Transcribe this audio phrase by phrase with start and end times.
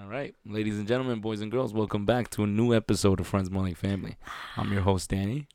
[0.00, 3.26] All right, ladies and gentlemen, boys and girls, welcome back to a new episode of
[3.26, 4.16] Friends More Like Family.
[4.56, 5.48] I'm your host Danny,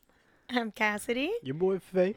[0.50, 1.32] I'm Cassidy.
[1.42, 2.16] Your boy Faye.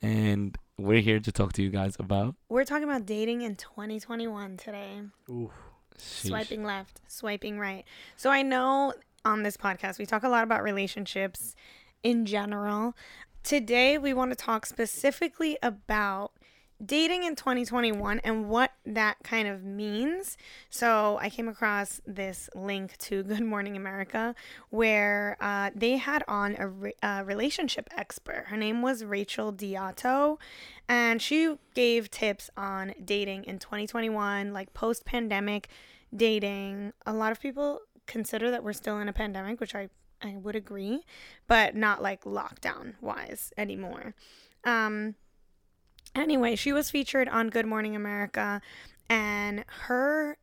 [0.00, 4.56] and we're here to talk to you guys about We're talking about dating in 2021
[4.56, 5.02] today.
[5.28, 5.50] Ooh.
[5.98, 6.28] Sheesh.
[6.28, 7.84] Swiping left, swiping right.
[8.16, 11.56] So I know on this podcast we talk a lot about relationships
[12.04, 12.94] in general.
[13.42, 16.32] Today we want to talk specifically about
[16.84, 20.36] dating in 2021 and what that kind of means.
[20.70, 24.34] So I came across this link to Good Morning America
[24.70, 28.46] where uh, they had on a, re- a relationship expert.
[28.48, 30.38] Her name was Rachel DeAlto,
[30.88, 35.68] and she gave tips on dating in 2021, like post pandemic
[36.14, 36.92] dating.
[37.06, 39.88] A lot of people consider that we're still in a pandemic, which I,
[40.20, 41.04] I would agree,
[41.46, 44.14] but not like lockdown wise anymore.
[44.64, 45.14] Um,
[46.14, 48.60] anyway, she was featured on Good Morning America,
[49.08, 50.36] and her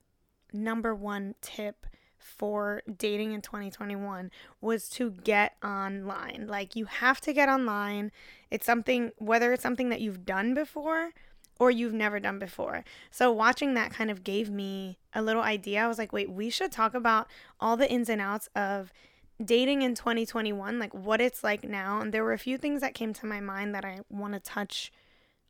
[0.53, 1.85] number one tip
[2.17, 6.45] for dating in 2021 was to get online.
[6.47, 8.11] Like, you have to get online.
[8.51, 11.11] It's something, whether it's something that you've done before
[11.59, 12.83] or you've never done before.
[13.11, 15.83] So, watching that kind of gave me a little idea.
[15.83, 17.27] I was like, wait, we should talk about
[17.59, 18.93] all the ins and outs of
[19.43, 21.99] dating in 2021, like what it's like now.
[21.99, 24.39] And there were a few things that came to my mind that I want to
[24.39, 24.91] touch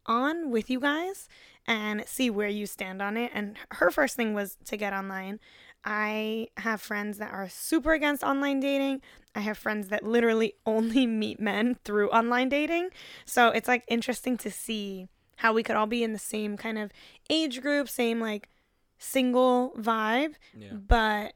[0.07, 1.27] with you guys
[1.67, 3.31] and see where you stand on it.
[3.33, 5.39] And her first thing was to get online.
[5.85, 9.01] I have friends that are super against online dating.
[9.35, 12.89] I have friends that literally only meet men through online dating.
[13.25, 16.77] So it's like interesting to see how we could all be in the same kind
[16.77, 16.91] of
[17.29, 18.49] age group, same like
[18.97, 20.73] single vibe, Yeah.
[20.73, 21.33] but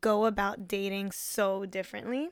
[0.00, 2.28] go about dating so differently.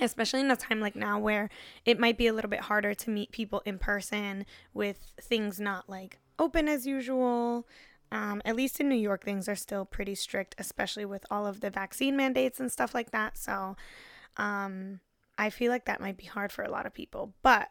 [0.00, 1.50] Especially in a time like now where
[1.84, 5.88] it might be a little bit harder to meet people in person with things not
[5.88, 7.66] like open as usual.
[8.12, 11.60] Um, at least in New York, things are still pretty strict, especially with all of
[11.60, 13.38] the vaccine mandates and stuff like that.
[13.38, 13.76] So
[14.36, 15.00] um,
[15.38, 17.34] I feel like that might be hard for a lot of people.
[17.42, 17.68] But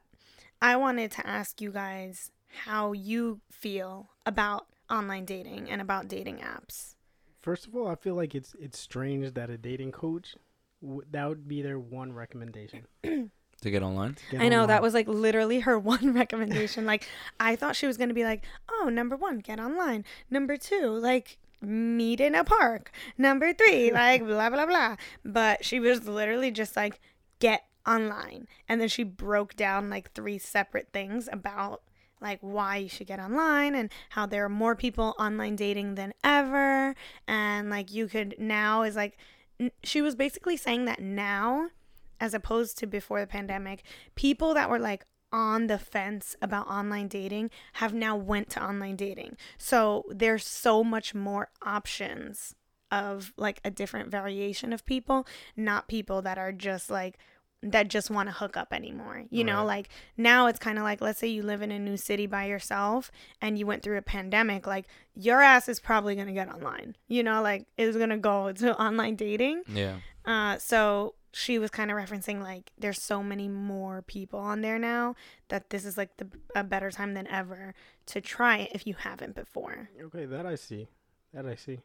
[0.61, 2.31] I wanted to ask you guys
[2.65, 6.95] how you feel about online dating and about dating apps.
[7.41, 10.35] First of all, I feel like it's it's strange that a dating coach
[10.81, 12.85] w- that would be their one recommendation.
[13.63, 16.85] To get online, Get I know that was like literally her one recommendation.
[16.85, 17.05] like
[17.41, 20.05] I thought she was going to be like, "Oh, number 1, get online.
[20.29, 22.89] Number 2, like meet in a park.
[23.17, 24.95] Number 3, like blah blah blah."
[25.25, 27.01] But she was literally just like,
[27.39, 31.81] "Get online." And then she broke down like three separate things about
[32.21, 36.13] like why you should get online and how there are more people online dating than
[36.23, 36.95] ever
[37.27, 39.19] and like you could now is like n-
[39.83, 41.69] she was basically saying that now
[42.19, 43.83] as opposed to before the pandemic
[44.15, 48.95] people that were like on the fence about online dating have now went to online
[48.95, 49.37] dating.
[49.57, 52.55] So there's so much more options
[52.91, 57.19] of like a different variation of people not people that are just like
[57.61, 61.01] that just want to hook up anymore you know like now it's kind of like
[61.01, 63.11] let's say you live in a new city by yourself
[63.41, 66.95] and you went through a pandemic like your ass is probably going to get online
[67.09, 71.69] you know like it's going to go to online dating yeah, uh, so she was
[71.69, 75.15] kind of referencing like there's so many more people on there now
[75.49, 77.73] that this is like the a better time than ever
[78.07, 79.89] to try it if you haven't before.
[80.01, 80.87] Okay, that I see.
[81.33, 81.79] That I see.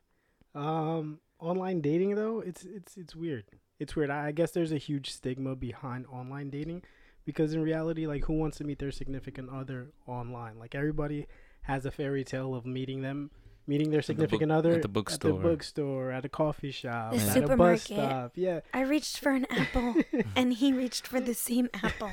[0.55, 3.45] Um, online dating though, it's it's it's weird.
[3.85, 4.11] It's weird.
[4.11, 6.83] I, I guess there's a huge stigma behind online dating
[7.27, 10.59] because in reality, like, who wants to meet their significant other online?
[10.59, 11.27] Like, everybody
[11.63, 13.31] has a fairy tale of meeting them,
[13.67, 15.31] meeting their the book- significant other at the bookstore.
[15.33, 17.81] at the bookstore, at a coffee shop, The at a bus supermarket.
[17.83, 18.33] stop.
[18.35, 18.61] Yeah.
[18.73, 19.95] I reached for an apple
[20.37, 22.11] and he reached for the same apple.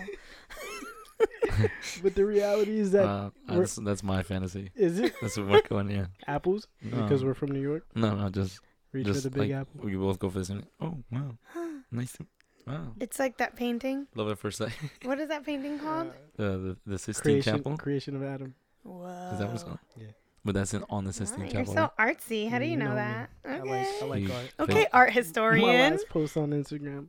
[2.02, 4.72] but the reality is that uh, that's, that's my fantasy.
[4.76, 5.90] is it That's what we're going.
[5.92, 7.02] Yeah, apples No.
[7.04, 7.86] because we're from New York.
[7.96, 8.60] no, no, just
[8.94, 9.82] Reach just for the big like apple.
[9.86, 10.64] we both go for the same.
[10.82, 11.38] Oh wow,
[11.92, 12.14] nice.
[12.14, 12.26] To,
[12.68, 14.08] wow, It's like that painting.
[14.16, 14.74] love it at first sight.
[15.04, 16.08] What is that painting called?
[16.40, 17.78] Uh, the the Sistine creation, Chapel.
[17.78, 18.56] creation of Adam.
[18.84, 19.30] Whoa.
[19.34, 19.80] Is that what it's called?
[19.98, 20.08] Yeah.
[20.44, 21.74] But that's in on the Wow, Sistine you're Chapel.
[21.74, 22.50] so artsy.
[22.50, 22.96] How do you You know, know me.
[22.98, 23.30] that?
[23.46, 23.70] I Okay.
[23.70, 24.30] like I like
[24.60, 24.70] art.
[24.70, 25.92] okay, art My historian.
[25.92, 27.08] last post on Instagram.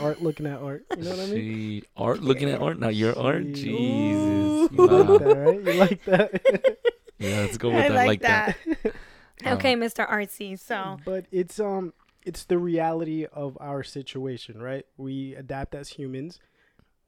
[0.00, 0.84] Art looking at art.
[0.96, 1.34] You know what I mean?
[1.36, 2.78] She art looking at art.
[2.80, 3.44] Now your art.
[3.54, 4.72] She- Jesus.
[4.72, 5.60] You like that, right?
[5.64, 6.42] You like that?
[7.18, 7.94] Yeah, let's go with I that.
[7.94, 8.56] like, like that.
[9.44, 10.08] Um, okay, Mr.
[10.08, 10.58] Artsy.
[10.58, 11.92] So but it's um
[12.24, 14.86] it's the reality of our situation, right?
[14.96, 16.40] We adapt as humans.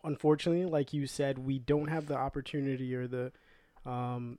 [0.04, 3.32] Unfortunately, like you said, we don't have the opportunity or the
[3.84, 4.38] um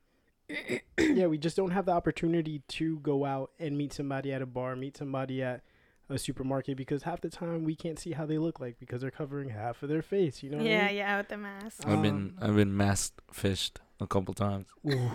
[0.97, 4.45] yeah, we just don't have the opportunity to go out and meet somebody at a
[4.45, 5.61] bar, meet somebody at
[6.09, 9.11] a supermarket because half the time we can't see how they look like because they're
[9.11, 10.95] covering half of their face, you know what I yeah, mean?
[10.95, 11.85] yeah, with the mask.
[11.85, 14.67] I've been Um, I've been masked fished a couple times.
[14.87, 15.11] Ooh.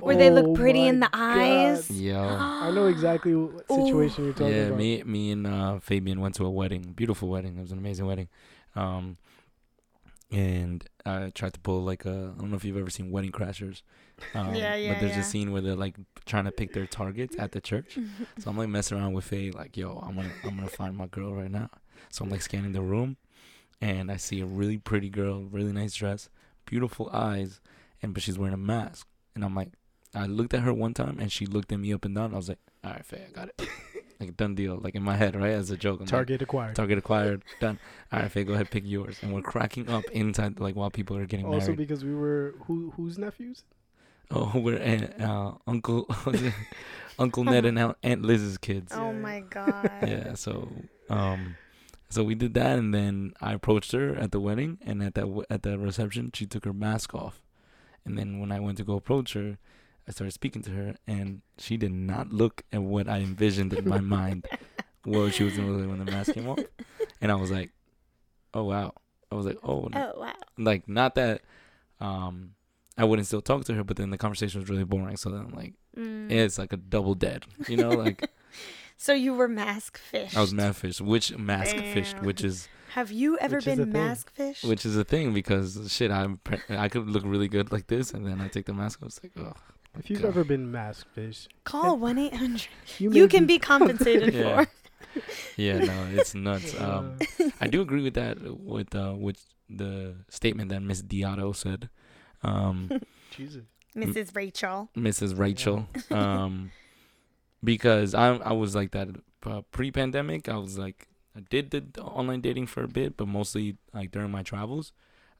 [0.00, 1.90] Where they Oh look pretty in my the eyes.
[1.90, 2.36] Yeah.
[2.40, 4.56] I know exactly what situation you're talking about.
[4.56, 4.78] yeah, about.
[4.78, 7.56] me me and uh, Fabian went to a wedding, beautiful wedding.
[7.58, 8.28] It was an amazing wedding.
[8.74, 9.16] Um,
[10.32, 13.32] and I tried to pull like a I don't know if you've ever seen Wedding
[13.32, 13.82] Crashers.
[14.34, 15.20] Um, Yeah, yeah, But there's yeah.
[15.20, 15.94] a scene where they're like
[16.24, 17.98] trying to pick their targets at the church.
[18.38, 21.06] So I'm like messing around with Faye, like, yo, I'm gonna I'm gonna find my
[21.06, 21.68] girl right now.
[22.10, 23.18] So I'm like scanning the room,
[23.82, 26.28] and I see a really pretty girl, really nice dress,
[26.64, 27.60] beautiful eyes,
[28.06, 29.06] and but she's wearing a mask.
[29.34, 29.72] And I'm like,
[30.14, 32.32] I looked at her one time, and she looked at me up and down.
[32.32, 33.68] I was like, all right, Faye, I got it,
[34.20, 35.96] like done deal, like in my head, right, as a joke.
[36.00, 36.74] I'm like, Target acquired.
[36.76, 37.78] Target acquired, done.
[38.12, 39.18] All right, Faye, go ahead, pick yours.
[39.22, 41.68] And we're cracking up inside, like while people are getting also married.
[41.70, 43.64] Also because we were who whose nephews?
[44.30, 44.80] oh, we're
[45.20, 46.08] uh, uh, Uncle
[47.18, 48.92] Uncle Ned and Aunt- Aunt Liz's kids.
[48.94, 49.90] Oh my god.
[50.02, 50.68] yeah so
[51.10, 51.56] um
[52.08, 55.22] so we did that and then i approached her at the wedding and at that
[55.22, 57.42] w- at the reception she took her mask off
[58.06, 59.58] and then when i went to go approach her
[60.08, 63.88] i started speaking to her and she did not look at what i envisioned in
[63.88, 64.46] my mind
[65.04, 66.58] what she was gonna look like when the mask came off
[67.20, 67.70] and i was like
[68.54, 68.92] oh wow
[69.30, 70.12] i was like oh, no.
[70.16, 70.32] Oh wow.
[70.56, 71.42] like not that
[72.00, 72.52] um
[72.96, 75.40] i wouldn't still talk to her but then the conversation was really boring so then
[75.40, 76.30] i'm like Mm.
[76.30, 78.28] it's like a double dead you know like
[78.98, 80.34] So you were mask fish.
[80.36, 82.24] I was mask fish, which mask fish, Damn.
[82.24, 82.66] which is
[82.96, 83.92] Have you ever Which been thing.
[83.92, 84.64] mask fish?
[84.64, 86.40] which is a thing because shit, I'm
[86.70, 89.08] I could look really good like this, and then I take the mask off.
[89.08, 89.52] It's like, oh,
[89.98, 90.28] If you've God.
[90.28, 92.68] ever been mask fish, Call one eight hundred.
[92.98, 94.64] you, You can be compensated Yeah.
[94.64, 94.70] for.
[95.56, 96.78] yeah, no, it's nuts.
[96.80, 97.18] Um,
[97.60, 98.36] I do agree with that
[98.74, 101.90] with uh with the statement that Miss DeAlto said,
[102.42, 102.90] um,
[103.30, 103.64] Jesus.
[103.94, 104.34] Mrs.
[104.36, 104.88] Rachel.
[104.96, 105.38] Mrs.
[105.38, 106.70] Rachel, um,
[107.62, 109.08] because I I was like that
[109.44, 110.48] uh, pre-pandemic.
[110.48, 114.30] I was like I did the online dating for a bit, but mostly like during
[114.30, 114.92] my travels.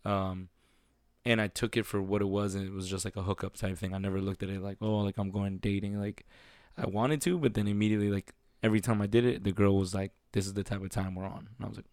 [0.04, 0.48] Um,
[1.24, 3.56] and I took it for what it was, and it was just like a hookup
[3.56, 3.94] type thing.
[3.94, 5.98] I never looked at it like, oh, like I'm going dating.
[6.00, 6.24] Like
[6.76, 8.32] I wanted to, but then immediately, like
[8.62, 11.14] every time I did it, the girl was like, "This is the type of time
[11.14, 11.86] we're on." And I was like,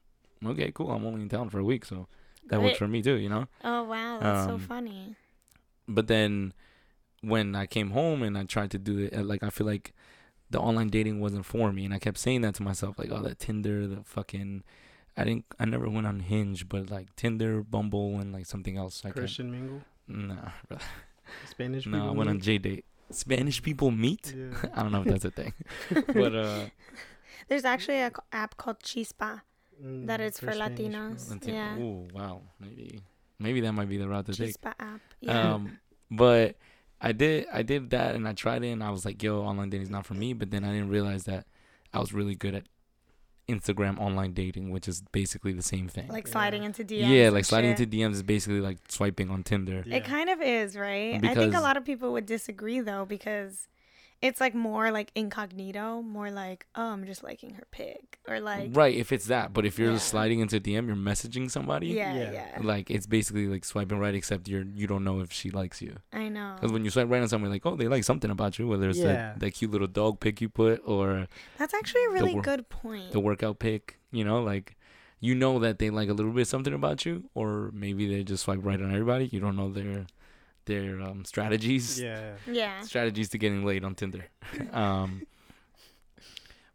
[0.45, 0.91] "Okay, cool.
[0.91, 2.07] I'm only in town for a week, so
[2.50, 3.47] that works for me too," you know.
[3.63, 5.15] Oh wow, that's so Um, funny.
[5.88, 6.53] But then
[7.21, 9.94] when I came home and I tried to do it, like I feel like
[10.53, 13.21] the online dating wasn't for me, and I kept saying that to myself, like, "Oh,
[13.23, 14.63] that Tinder, the fucking."
[15.15, 15.45] I didn't.
[15.59, 19.01] I never went on Hinge, but like Tinder, Bumble, and like something else.
[19.01, 19.15] I can't.
[19.17, 19.81] Christian mingle.
[20.07, 20.77] Nah, bro.
[21.50, 21.97] Spanish no.
[21.97, 22.39] I people went on?
[22.39, 22.85] J date.
[23.11, 24.33] Spanish people meet.
[24.35, 24.55] Yeah.
[24.75, 25.53] I don't know if that's a thing,
[26.13, 26.65] but uh,
[27.47, 29.41] There's actually an app called Chispa
[29.83, 30.79] Mm, that is for Spanish.
[30.79, 31.29] Latinos.
[31.31, 31.77] Latino- Yeah.
[31.79, 32.41] Ooh, wow.
[32.59, 33.01] Maybe,
[33.39, 34.55] maybe that might be the route to take.
[34.55, 35.01] Chispa app.
[35.19, 35.53] Yeah.
[35.55, 35.79] Um,
[36.11, 36.55] but
[37.03, 39.69] I did I did that and I tried it and I was like, yo, online
[39.69, 40.33] dating is not for me.
[40.33, 41.45] But then I didn't realize that
[41.94, 42.63] I was really good at
[43.50, 46.07] Instagram online dating, which is basically the same thing.
[46.07, 46.31] like Yeah.
[46.31, 47.09] sliding into DMs.
[47.09, 47.81] yeah, like sliding shit.
[47.81, 49.83] into DMs is basically like swiping on Tinder.
[49.85, 49.97] Yeah.
[49.97, 51.19] It kind of is, right?
[51.23, 53.67] I think a lot of people would disagree though because
[54.23, 58.69] it's like more like incognito, more like, oh, I'm just liking her pic or like,
[58.73, 59.51] right, if it's that.
[59.53, 59.97] But if you're Yeah.
[60.13, 61.87] sliding into DM, you're messaging somebody.
[61.87, 62.31] yeah, Yeah.
[62.31, 65.81] yeah, Like it's basically like swiping right, except you're you don't know if she likes
[65.81, 65.97] you.
[66.13, 66.53] I know.
[66.55, 68.89] Because when you swipe right on someone, like oh they like something about you, whether
[68.89, 69.07] it's Yeah.
[69.13, 71.27] that, that cute little dog pic you put or
[71.57, 73.11] That's actually a really wor- good point.
[73.11, 74.77] the workout pic, you know, like
[75.19, 78.43] you know that they like a little bit something about you, or maybe they just
[78.43, 79.25] swipe right on everybody.
[79.27, 80.05] You don't know their
[80.65, 82.33] their um, strategies, Yeah.
[82.50, 82.81] yeah.
[82.81, 84.25] strategies to getting laid on Tinder.
[84.71, 85.24] um,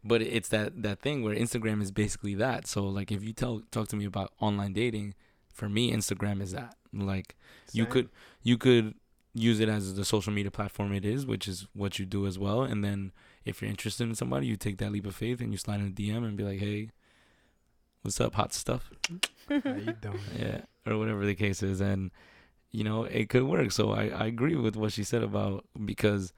[0.03, 2.67] but it's that that thing where Instagram is basically that.
[2.67, 5.13] So like if you tell talk to me about online dating,
[5.53, 6.75] for me Instagram is that.
[6.93, 7.35] Like
[7.73, 8.09] you could
[8.41, 8.95] you could
[9.33, 12.39] use it as the social media platform it is, which is what you do as
[12.39, 12.63] well.
[12.63, 13.11] And then
[13.45, 15.87] if you're interested in somebody, you take that leap of faith and you slide in
[15.87, 16.89] a DM and be like, "Hey,
[18.01, 18.89] what's up, hot stuff?"
[19.49, 20.19] How you doing?
[20.39, 22.09] Yeah, or whatever the case is, and
[22.71, 23.71] you know it could work.
[23.71, 26.33] So I I agree with what she said about because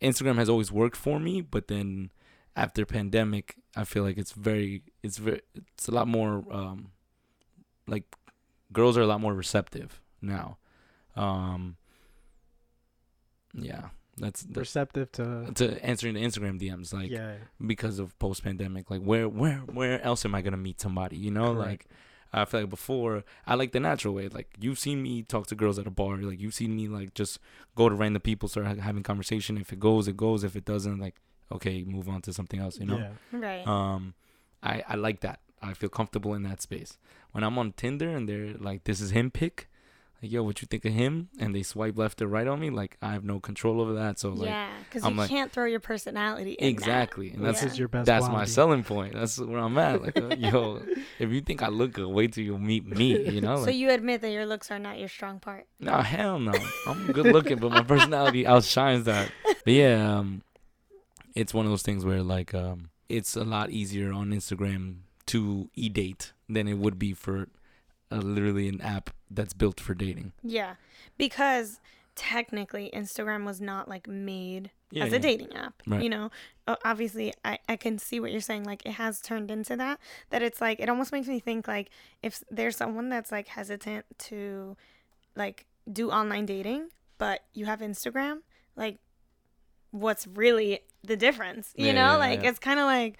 [0.00, 2.10] Instagram has always worked for me, but then
[2.56, 6.90] after pandemic, I feel like it's very it's very it's a lot more um
[7.86, 8.04] like
[8.72, 10.58] girls are a lot more receptive now.
[11.16, 11.76] Um
[13.54, 15.50] yeah, that's that's Receptive to.
[15.54, 17.34] to answering the Instagram DMs like yeah.
[17.64, 18.90] because of post pandemic.
[18.90, 21.16] Like where where where else am I gonna meet somebody?
[21.16, 21.68] You know, Correct.
[21.68, 21.86] like
[22.32, 24.28] I feel like before I like the natural way.
[24.28, 26.16] Like you've seen me talk to girls at a bar.
[26.18, 27.38] Like you've seen me like just
[27.74, 29.56] go to random people, start having conversation.
[29.58, 30.44] If it goes, it goes.
[30.44, 31.16] If it doesn't, like
[31.50, 32.78] okay, move on to something else.
[32.78, 32.98] You know.
[32.98, 33.38] Yeah.
[33.38, 33.66] Right.
[33.66, 34.14] Um,
[34.62, 35.40] I I like that.
[35.62, 36.98] I feel comfortable in that space.
[37.32, 39.67] When I'm on Tinder and they're like, "This is him pick,"
[40.22, 41.28] like, yo, what you think of him?
[41.38, 42.70] And they swipe left or right on me.
[42.70, 44.18] Like I have no control over that.
[44.18, 46.70] So like yeah, because you like- can't throw your personality in that.
[46.70, 47.72] exactly, and that's Yeah.
[47.74, 48.06] Your best.
[48.06, 49.14] that's my selling point.
[49.14, 50.02] That's where I'm at.
[50.02, 50.82] Like, uh, yo,
[51.18, 53.28] if you think I look good, wait till you meet me.
[53.30, 55.66] You know, So you admit that your looks are not your strong part.
[55.80, 56.52] no, hell no.
[56.86, 59.30] I'm good looking, but my personality outshines that.
[59.64, 60.42] But yeah, um,
[61.34, 64.96] it's one of those things where like um, it's a lot easier on Instagram
[65.26, 67.48] to e date than it would be for
[68.10, 70.32] uh, literally an app that's built for dating.
[70.42, 70.74] Yeah,
[71.16, 71.80] because
[72.14, 75.18] technically Instagram was not like made Yeah, as yeah.
[75.18, 75.82] a dating app.
[75.86, 76.02] Right.
[76.02, 76.30] You know,
[76.84, 78.64] obviously, I, I can see what you're saying.
[78.64, 80.00] Like, it has turned into that.
[80.30, 81.90] That it's like, it almost makes me think like
[82.22, 84.76] if there's someone that's like hesitant to
[85.36, 86.88] like do online dating,
[87.18, 88.38] but you have Instagram,
[88.74, 88.98] like,
[89.90, 91.72] what's really the difference?
[91.76, 93.16] You Yeah, know, like, it's kind of like,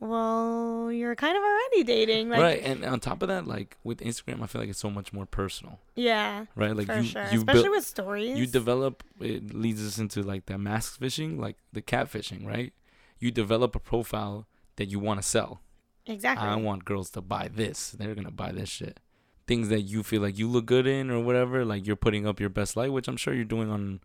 [0.00, 2.28] well, you're kind of already dating.
[2.28, 4.90] Like, right, and on top of that, like with Instagram, I feel like it's so
[4.90, 6.76] much more personal, yeah, right?
[6.76, 7.22] Like you sure.
[7.32, 8.38] you Especially build with stories.
[8.38, 12.72] you develop it leads us into like the mask fishing, like the catfishing, right?
[13.18, 15.60] You develop a profile that you want to sell.
[16.06, 16.46] exactly.
[16.46, 17.90] I want girls to buy this.
[17.90, 19.00] They're gonna buy this shit.
[19.48, 22.38] Things that you feel like you look good in or whatever, like you're putting up
[22.38, 24.00] your best light, which I'm sure you're doing on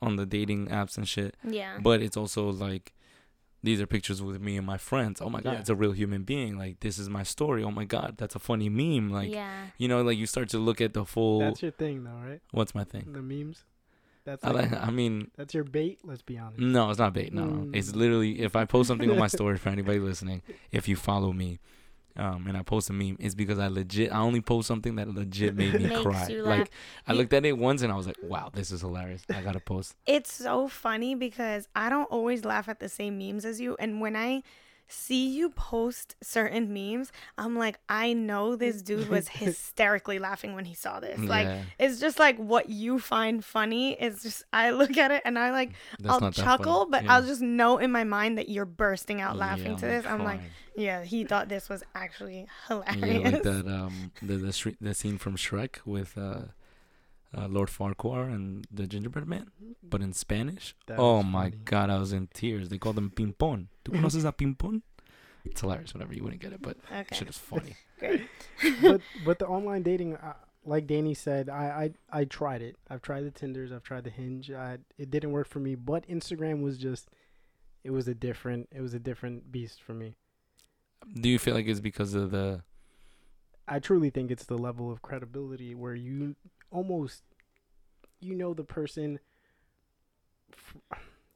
[0.00, 1.36] on the dating apps and shit.
[1.46, 1.78] yeah.
[1.82, 2.94] But it's also like
[3.64, 5.20] these are pictures with me and my friends.
[5.20, 5.60] Oh my god, Yeah.
[5.60, 6.56] it's a real human being.
[6.58, 7.64] Like this is my story.
[7.64, 9.10] Oh my god, that's a funny meme.
[9.10, 9.66] Like yeah.
[9.78, 11.40] you know, like you start to look at the full.
[11.40, 12.40] That's your thing, though, right?
[12.52, 13.12] what's my thing?
[13.12, 13.64] The memes.
[14.24, 14.82] That's I like, like.
[14.82, 15.98] I mean, that's your bait.
[16.02, 16.58] Let's be honest.
[16.58, 17.32] no, it's not bait.
[17.34, 17.70] No, no.
[17.74, 17.96] It's Mm.
[17.96, 20.40] literally if I post something on my story for anybody listening,
[20.72, 21.58] if you follow me,
[22.16, 24.12] um, and I post a meme, it's because I legit.
[24.12, 26.28] I only post something that legit made me cry.
[26.28, 26.70] Like.
[27.08, 29.22] I looked at it once and I was like, wow, this is hilarious.
[29.34, 29.96] I gotta post.
[30.06, 33.76] It's so funny because I don't always laugh at the same memes as you.
[33.78, 34.42] And when I
[34.88, 40.64] see you post certain memes, I'm like, I know this dude was hysterically laughing when
[40.64, 41.18] he saw this.
[41.20, 41.48] Like,
[41.78, 45.50] it's just like what you find funny is just, I look at it and I
[45.50, 47.14] like, that's I'll chuckle, but Yeah.
[47.14, 50.06] I'll just know in my mind that you're bursting out Yeah, laughing to this.
[50.06, 50.40] I'm like,
[50.76, 52.96] yeah, he thought this was actually hilarious.
[52.96, 56.46] Yeah, like that um the the, Shre- the scene from Shrek with uh,
[57.36, 59.50] uh Lord Farquaad and the gingerbread man,
[59.82, 60.74] but in Spanish.
[60.86, 61.56] That oh my funny.
[61.64, 62.68] god, I was in tears.
[62.68, 63.66] They call them pimpon.
[63.84, 64.82] ¿Tú conoces a pimpon?
[65.44, 65.92] It's hilarious.
[65.94, 67.76] Whatever, you wouldn't get it, but Okay, shit is funny.
[67.98, 68.22] great.
[68.80, 70.32] but but the online dating, uh,
[70.64, 72.76] like Danny said, I, I I tried it.
[72.88, 73.70] I've tried the Tinders.
[73.70, 74.50] I've tried the Hinge.
[74.50, 75.74] I, it didn't work for me.
[75.74, 77.10] But Instagram was just,
[77.82, 78.68] it was a different.
[78.72, 80.14] It was a different beast for me.
[81.20, 82.62] Do you feel like it's because of the
[83.68, 86.36] I truly think it's the level of credibility where you
[86.74, 87.22] almost,
[88.20, 89.20] you know, the person.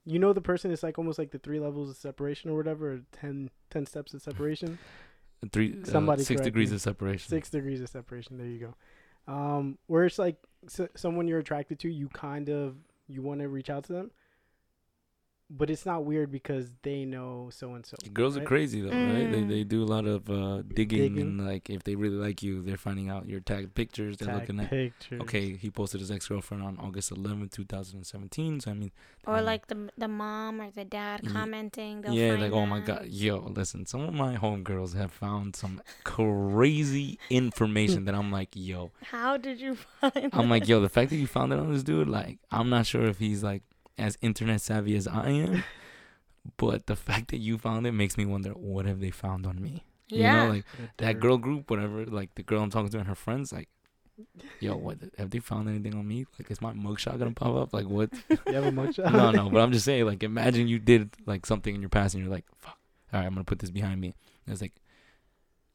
[0.05, 2.93] You know the person is like almost like the three levels of separation or whatever,
[2.93, 4.79] or 10, 10 steps of separation.
[5.53, 6.77] three uh, six degrees me.
[6.77, 7.29] of separation?
[7.29, 8.39] six degrees of separation.
[8.39, 9.33] There you go.
[9.33, 12.77] Um, where it's like s someone you're attracted to, you kind of
[13.07, 14.11] you want to reach out to them,
[15.51, 17.97] but it's not weird because they know so and so.
[18.13, 19.31] Girls are crazy though, right?
[19.33, 19.49] They Mm.
[19.49, 21.21] they do a lot of uh, digging, Digging.
[21.21, 24.17] and like if they really like you, they're finding out your tagged pictures.
[24.19, 25.21] They're Tag looking at pictures.
[25.23, 28.61] okay, he posted his ex girlfriend on August 11th, 2017.
[28.61, 28.91] So I mean,
[29.27, 32.03] Or um, like the the mom or the dad commenting.
[32.03, 35.57] They'll yeah, find like oh my god, yo, listen, some of my homegirls have found
[35.57, 40.31] some crazy information that I'm like, yo, How did you find?
[40.33, 42.87] I'm like, yo, the fact that you found it on this dude, like, I'm not
[42.87, 43.63] sure if he's like
[43.99, 45.65] as internet savvy as I am,
[46.57, 49.61] but the fact that you found it makes me wonder what have they found on
[49.61, 49.85] me.
[50.09, 50.43] yeah.
[50.43, 53.09] You know, like That that girl group, whatever, like the girl I'm talking to and
[53.09, 53.69] her friends, like,
[54.61, 56.27] yo, what have they found anything on me?
[56.39, 57.73] Like, is my mugshot gonna pop up?
[57.75, 58.11] Like, what?
[58.47, 59.13] You have a mugshot?
[59.13, 62.15] no, no, but I'm just saying, like, imagine you did like something in your past
[62.15, 62.79] and you're like, fuck,
[63.13, 64.15] all right, I'm gonna put this behind me.
[64.47, 64.75] And it's like,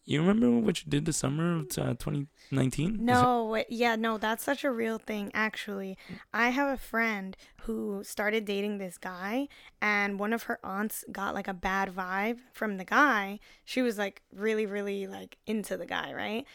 [0.06, 2.96] you remember what you did the summer of uh, 2019?
[2.96, 5.98] Is No, yeah, no, that's such a real thing, actually.
[6.34, 9.48] I have a friend who started dating this guy,
[9.82, 13.40] and one of her aunts got like a bad vibe from the guy.
[13.64, 16.46] She was like really, really like into the guy, right?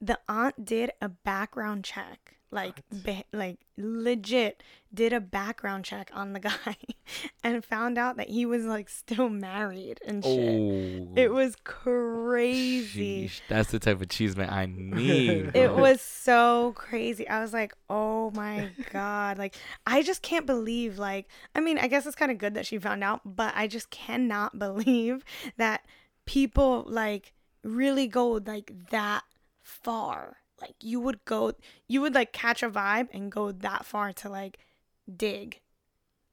[0.00, 2.82] The aunt did a background check, like,
[3.32, 4.62] like legit
[4.94, 6.76] did a background check on the guy,
[7.42, 10.38] and found out that he was like still married and shit.
[10.38, 13.26] Oh, It was crazy.
[13.28, 13.40] sheesh.
[13.48, 15.50] That's the type of cheese man I need.
[15.54, 17.26] It was so crazy.
[17.28, 19.56] I was like, "Oh my god!" Like,
[19.86, 20.98] I just can't believe.
[20.98, 23.66] Like, I mean, I guess it's kind of good that she found out, but I
[23.66, 25.24] just cannot believe
[25.56, 25.86] that
[26.26, 27.32] people like
[27.64, 29.24] really go like that
[29.62, 30.36] far.
[30.62, 31.52] Like, you would go,
[31.88, 34.58] you would like catch a vibe and go that far to like
[35.14, 35.60] dig.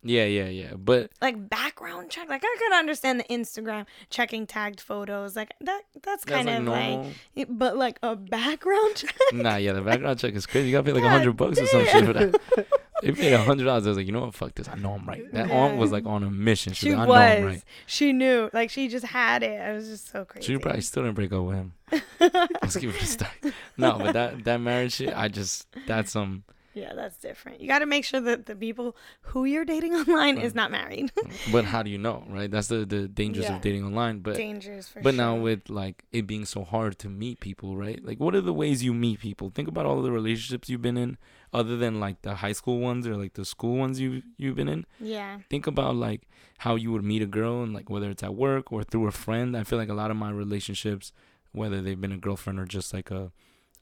[0.02, 0.74] Yeah, yeah, yeah.
[0.78, 2.30] But Like background check.
[2.30, 5.36] Like I could understand the Instagram checking tagged photos.
[5.36, 5.82] Like that.
[5.94, 7.12] That's that's kind like of normal.
[7.36, 7.48] like.
[7.50, 9.14] But like a background check.
[9.34, 10.70] nah, yeah, the background check is crazy.
[10.70, 12.40] You gotta pay like a hundred bucks or some shit for that.
[13.02, 13.86] They paid a hundred dollars.
[13.86, 14.34] I was like, you know what?
[14.34, 14.68] Fuck this.
[14.68, 15.32] I know I'm right.
[15.34, 16.74] That aunt was like on a mission.
[16.74, 17.10] She, She was was.
[17.10, 17.64] like, I know I'm right.
[17.86, 18.50] She knew.
[18.54, 19.60] Like she just had it.
[19.60, 20.48] It was just so crazy.
[20.48, 21.74] She probably still didn't break up with him.
[22.20, 23.32] Let's give it a start.
[23.78, 26.44] No, but that that marriage shit, I just that's um
[26.82, 27.60] Yeah, that's different.
[27.62, 28.96] You got to make sure that the people
[29.30, 31.12] who you're dating online is not married.
[31.52, 32.50] but how do you know, right?
[32.50, 33.56] That's the the dangers Yeah.
[33.56, 34.20] of dating online.
[34.20, 35.24] But Dangerous for but sure.
[35.24, 38.00] now with like it being so hard to meet people, right?
[38.10, 39.52] Like what are the ways you meet people?
[39.54, 41.18] Think about all the relationships you've been in
[41.52, 44.70] other than like the high school ones or like the school ones you you've been
[44.70, 44.86] in.
[45.00, 46.22] yeah, Think about like
[46.60, 49.12] how you would meet a girl and like whether it's at work or through a
[49.26, 49.56] friend.
[49.58, 51.12] I feel like a lot of my relationships
[51.52, 53.32] whether they've been a girlfriend or just like a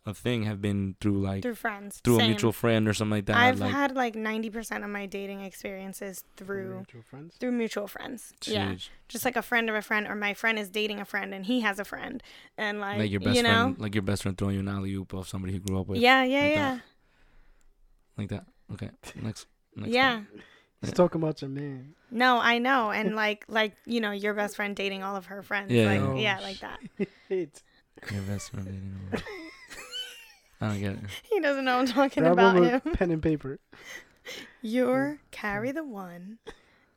[0.07, 1.99] a thing have been through like through friends.
[2.03, 3.35] through a mutual friend or something like that.
[3.35, 7.35] I've like, had like 90% of my dating experiences through Mutual friends.
[7.39, 8.33] through mutual friends.
[8.45, 8.75] Yeah.
[9.09, 11.45] Just like a friend of a friend or my friend is dating a friend and
[11.45, 12.23] he has a friend
[12.57, 13.49] and like, like your best you know?
[13.63, 15.87] friend, like your best friend throwing you an alley oop of somebody who grew up
[15.87, 16.75] with, yeah, yeah, like yeah.
[16.75, 16.81] that.
[18.17, 18.45] like that.
[18.73, 18.89] Okay,
[19.21, 19.45] next.
[19.75, 20.15] next Yeah.
[20.15, 20.27] one.
[20.81, 21.95] Let's talk about your man.
[22.11, 22.91] No, I know.
[22.91, 25.71] And like like, you know, your best friend dating all of her friends.
[25.71, 26.07] Yeah, like yeah.
[26.07, 26.79] Oh, yeah, like that.
[27.29, 27.63] It's
[28.13, 28.65] Your best friend.
[28.65, 29.46] dating a-
[30.59, 30.99] I don't get it.
[31.29, 32.93] He doesn't know I'm talking grab about him.
[32.93, 33.59] pen and paper.
[34.61, 36.39] You're carry the one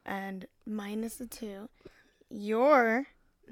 [0.05, 1.69] and minus the two.
[2.31, 3.07] Your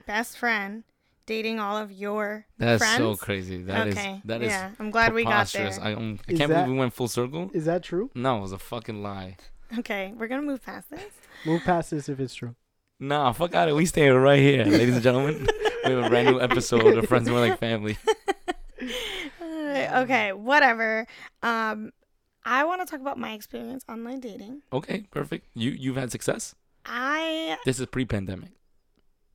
[0.06, 0.84] best friend
[1.26, 2.80] dating all of your friends.
[2.80, 3.62] That's so crazy.
[3.62, 4.22] That is okay.
[4.24, 5.70] that is yeah, I'm glad we got there.
[5.80, 7.50] I, um, I Is can't that- believe we went full circle.
[7.52, 8.10] Is that true?
[8.14, 9.36] No, it was a fucking lie.
[9.78, 11.02] Okay, we're gonna move past this.
[11.44, 12.54] Move past this if it's true.
[12.98, 13.76] Nah, fuck out of it.
[13.76, 15.46] We stay right here, ladies and gentlemen.
[15.84, 17.96] we have a brand new episode of Friends More Like Family.
[19.86, 21.06] Uh, okay, whatever.
[21.42, 21.92] Um,
[22.44, 24.62] I want to talk about my experience online dating.
[24.72, 25.46] Okay, perfect.
[25.54, 26.54] You you've had success.
[26.86, 28.52] I This is pre-pandemic.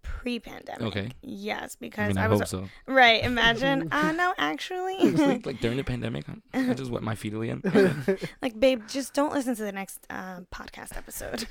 [0.01, 0.81] pre-pandemic.
[0.81, 1.09] Okay.
[1.21, 2.69] Yes, I because mean, I, I, was hope so.
[2.87, 3.23] right.
[3.31, 3.89] Imagine.
[3.91, 7.61] uh, no, actually, Honestly, like during the pandemic, I, I just wet my feet again.
[8.41, 11.45] like babe just don't listen to the next uh, podcast episode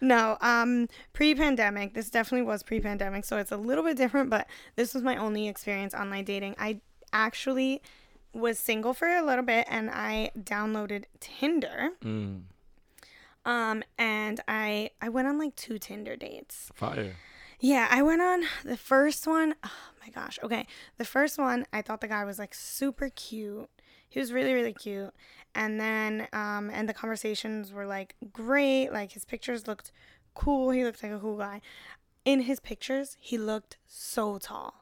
[0.00, 4.94] no um pre-pandemic this definitely was pre-pandemic so it's a little bit different but this
[4.94, 6.80] was my only experience online dating i
[7.12, 7.82] actually
[8.32, 12.42] was single for a little bit and i downloaded tinder Mm,
[13.44, 17.16] um and i i went on like two tinder dates fire.
[17.60, 19.54] yeah, I went on the first one.
[19.62, 19.70] Oh
[20.04, 20.36] my gosh.
[20.42, 20.66] Okay.
[20.98, 23.68] The first one, I thought the guy was like super cute.
[24.08, 25.12] He was really, really cute.
[25.54, 28.88] And then, um, and the conversations were like great.
[28.90, 29.92] Like his pictures looked
[30.34, 30.70] cool.
[30.70, 31.60] He looked like a cool guy.
[32.24, 34.81] In his pictures, he looked so tall.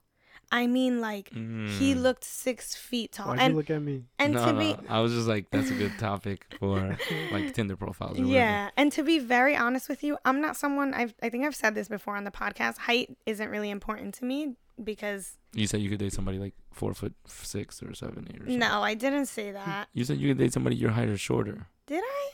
[0.52, 2.02] I mean, like, he Mm.
[2.02, 3.28] looked six feet tall.
[3.28, 4.04] Why'd And, you look at me?
[4.18, 6.96] and no, to no, be, I was just like, that's a good topic for
[7.30, 8.18] like Tinder profiles.
[8.18, 8.34] Or whatever.
[8.34, 11.54] Yeah, and to be very honest with you, I'm not someone I've I think I've
[11.54, 12.78] said this before on the podcast.
[12.78, 16.94] Height isn't really important to me because You said you could date somebody like four
[16.94, 19.88] foot six or seven, eight or no, I didn't say that.
[19.92, 21.66] You said you could date somebody your height or shorter.
[21.86, 22.30] Did I?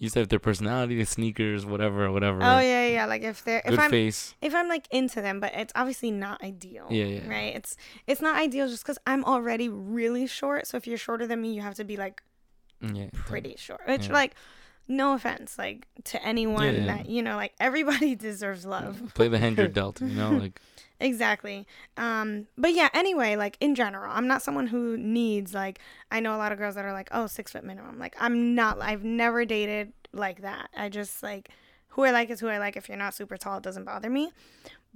[0.00, 2.38] You said if their personality, their sneakers, whatever, whatever.
[2.42, 3.04] Oh yeah, yeah.
[3.06, 4.34] Like if they're Good if I'm face.
[4.40, 6.86] if I'm like into them, but it's obviously not ideal.
[6.90, 7.28] Yeah, yeah.
[7.28, 7.54] Right.
[7.54, 10.66] It's it's not ideal just because I'm already really short.
[10.66, 12.22] So if you're shorter than me, you have to be like
[12.82, 13.06] Mm, Yeah.
[13.12, 13.82] pretty short.
[13.86, 14.14] Which Yeah.
[14.14, 14.34] like,
[14.90, 16.86] no offense, like to anyone Yeah, yeah.
[16.96, 19.12] that you know, like everybody deserves love.
[19.14, 20.00] Play the hand you're dealt.
[20.00, 20.60] You know, like
[21.02, 21.66] Exactly.
[21.96, 25.78] Um, but yeah, anyway, like in general, I'm not someone who needs like
[26.10, 27.98] I know a lot of girls that are like, oh, six foot minimum.
[27.98, 30.68] Like I'm not I've never dated like that.
[30.76, 31.48] I just like
[31.88, 32.76] who I like is who I like.
[32.76, 34.32] If you're not super tall, it doesn't bother me.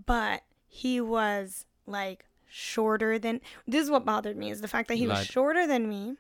[0.04, 4.96] But he was like shorter than this is what bothered me is the fact that
[4.96, 6.16] he was shorter than me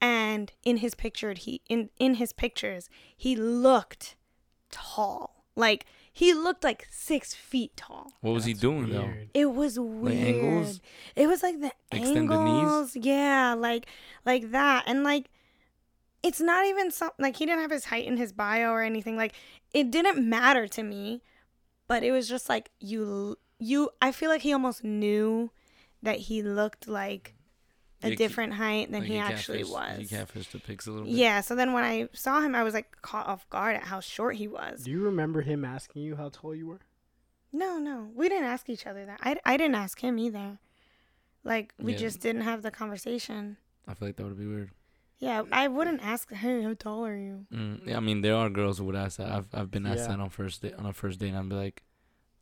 [0.00, 4.16] and in his picture he in in his pictures he looked
[4.70, 9.10] tall like he looked like six feet tall what was he That's doing though?
[9.34, 10.16] it was weird.
[10.18, 10.80] angles?
[11.14, 12.62] It was like the Extend the knees?
[12.64, 12.96] angles.
[12.96, 13.86] Yeah, like
[14.24, 14.84] like that.
[14.86, 15.30] And like
[16.22, 19.16] it's not even something like he didn't have his height in his bio or anything.
[19.16, 19.34] Like
[19.72, 21.22] it didn't matter to me,
[21.86, 25.50] but it was just like you you I feel like he almost knew
[26.02, 27.34] that he looked like
[28.02, 30.10] a Yeah, he- different height than Like, he actually catfished- was.
[30.10, 31.14] He catfished the pics a little bit.
[31.14, 34.00] yeah, so then when I saw him I was like caught off guard at how
[34.00, 34.84] short he was.
[34.84, 36.80] Do you remember him asking you how tall you were?
[37.52, 38.10] No, no.
[38.14, 39.20] We didn't ask each other that.
[39.22, 40.58] I, I didn't ask him either.
[41.44, 41.98] Like, we Yeah.
[41.98, 43.56] just didn't have the conversation.
[43.88, 44.70] I feel like that would be weird.
[45.18, 47.46] Yeah, I wouldn't ask, hey, how tall are you?
[47.50, 49.30] Mm, yeah, I mean, there are girls who would ask that.
[49.32, 50.08] I've I've been asked Yeah.
[50.08, 51.82] that on first date on a first date, and I'd be like,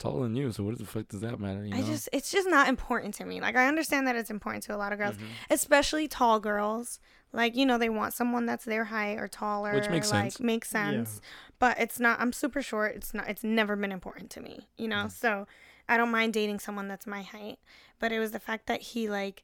[0.04, 1.64] taller than you, so what the fuck does that matter?
[1.64, 3.40] You I just it's just not important to me.
[3.40, 5.26] Like I understand that it's important to a lot of girls, Mhm.
[5.50, 7.00] especially tall girls.
[7.32, 10.40] Like you know they want someone that's their height or taller, Which makes like sense.
[10.40, 11.20] makes sense.
[11.58, 12.20] But it's not.
[12.20, 12.94] I'm super short.
[12.94, 13.28] It's not.
[13.28, 14.68] It's never been important to me.
[14.76, 15.04] You know.
[15.06, 15.10] Mm.
[15.12, 15.46] So
[15.88, 17.58] I don't mind dating someone that's my height.
[17.98, 19.42] But it was the fact that he like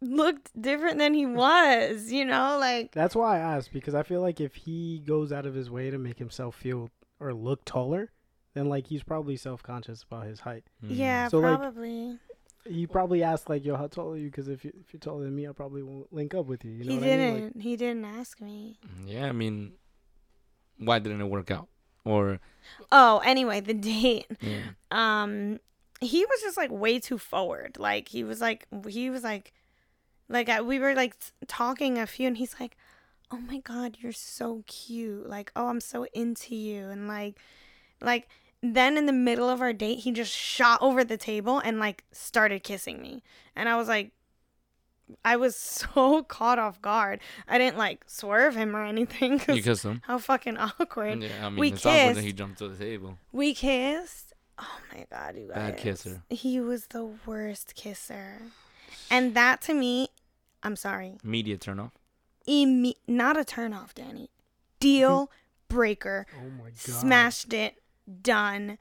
[0.00, 2.10] looked different than he was.
[2.12, 5.46] You know, like That's why I asked because I feel like if he goes out
[5.46, 8.10] of his way to make himself feel or look taller,
[8.54, 10.64] then like he's probably self conscious about his height.
[10.84, 10.96] Mhm.
[10.96, 12.18] yeah, So, like, probably.
[12.68, 15.24] He probably asked like, "Yo, how tall are you?" Because if you, if you're taller
[15.24, 16.72] than me, I probably won't link up with you.
[16.72, 17.30] You know he what didn't.
[17.30, 17.52] I mean?
[17.54, 18.78] Like, he didn't ask me.
[19.06, 19.72] Yeah, I mean,
[20.78, 21.68] why didn't it work out?
[22.04, 22.38] Or
[22.92, 24.26] Oh, anyway, the date.
[24.40, 24.60] yeah.
[24.90, 25.58] um
[26.02, 29.52] he was just like way too forward like he was like he was like
[30.30, 32.78] like I, we were like t- talking a few and he's like
[33.30, 37.38] oh my god you're so cute like oh i'm so into you and like
[38.00, 38.28] like
[38.62, 42.04] then in the middle of our date he just shot over the table and like
[42.12, 43.22] started kissing me
[43.56, 44.10] and i was like
[45.24, 49.62] i was so caught off guard i didn't like swerve him or anything 'cause You
[49.62, 50.02] kissed him.
[50.04, 52.26] how fucking awkward Yeah, I mean, we it's awkward that kissed.
[52.26, 53.16] he jumped to the table.
[53.32, 54.34] we kissed.
[54.58, 55.54] Oh my god, you guys.
[55.56, 56.22] Bad kisser.
[56.28, 58.42] He was the worst kisser.
[59.10, 60.08] And that to me,
[60.62, 61.92] I'm sorry, Media turn off.
[62.46, 64.28] imme- not a turn off, Danny.
[64.78, 65.30] Deal
[65.70, 66.26] breaker.
[66.38, 67.79] oh my god, Smashed it.
[68.22, 68.78] Done.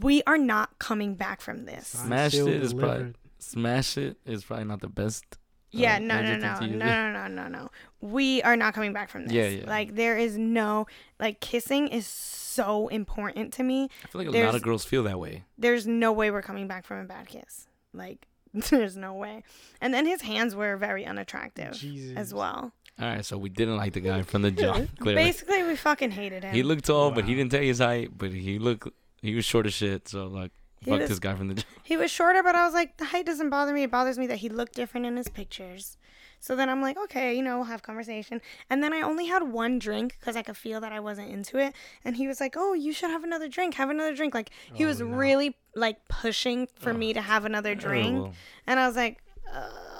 [0.00, 1.88] We are not coming back from this.
[1.88, 5.24] Signed, Smashed it is probably- Smash it is probably not the best.
[5.70, 7.70] Yeah, uh, no, no, no, no, no, no, no, no.
[8.00, 9.32] We are not coming back from this.
[9.32, 9.68] Yeah, yeah.
[9.68, 10.86] Like there is no
[11.20, 13.88] like kissing is so important to me.
[14.04, 15.44] I feel like a lot of girls feel that way.
[15.58, 17.68] there's no way we're coming back from a bad kiss.
[17.92, 19.42] Like, there's no way.
[19.80, 22.16] And then his hands were very unattractive Jesus.
[22.16, 22.72] as well.
[22.98, 24.98] All right, so we didn't like the guy from the jump.
[24.98, 26.54] Clearly, Basically, we fucking hated him.
[26.54, 28.16] he looked tall, but he didn't tell you his height.
[28.16, 28.88] But he looked,
[29.20, 30.08] he was short as shit.
[30.08, 31.66] So like, He fuck was- this guy from the jump.
[31.82, 33.82] he was shorter, but I was like, the height doesn't bother me.
[33.82, 35.98] It bothers me that he looked different in his pictures.
[36.40, 38.40] So then I'm like, okay, you know, we'll have conversation.
[38.70, 41.58] And then I only had one drink because I could feel that I wasn't into
[41.58, 41.74] it.
[42.04, 43.74] And he was like, oh, you should have another drink.
[43.74, 44.34] Have another drink.
[44.34, 45.06] Like he Oh, was no.
[45.06, 48.06] really like pushing for Oh, me to have another drink.
[48.16, 48.34] Terrible.
[48.66, 49.18] And I was like,
[49.52, 49.95] uh, no.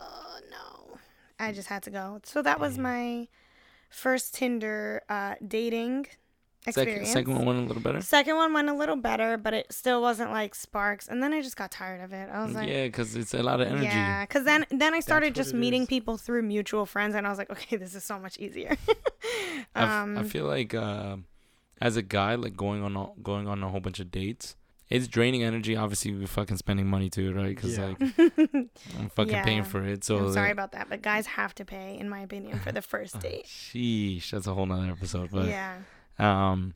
[1.39, 2.21] I just had to go.
[2.25, 3.29] So that was my
[3.91, 6.07] first Tinder uh, dating
[6.69, 7.13] Second, experience.
[7.13, 8.01] second one went a little better.
[8.01, 11.07] Second one went a little better, but it still wasn't like sparks.
[11.07, 12.29] And then I just got tired of it.
[12.33, 13.85] I was like, yeah, because it's a lot of energy.
[13.85, 15.89] yeah, because then then I started just it meeting is.
[15.89, 18.77] people through mutual friends, and I was like, okay, this is so much easier.
[19.77, 21.19] I f- um, I feel like uh,
[21.81, 24.57] as a guy, like going on a, going on a whole bunch of dates,
[24.89, 25.75] it's draining energy.
[25.77, 27.55] Obviously, we're fucking spending money too, right?
[27.55, 27.87] Because Yeah.
[27.99, 28.01] like
[28.99, 29.45] I'm fucking Yeah.
[29.45, 30.05] paying for it.
[30.05, 32.73] So I'm sorry that- about that, but guys have to pay, in my opinion, for
[32.73, 33.47] the first date.
[33.47, 35.31] Sheesh, that's a whole nother episode.
[35.33, 35.79] But yeah,
[36.19, 36.75] um,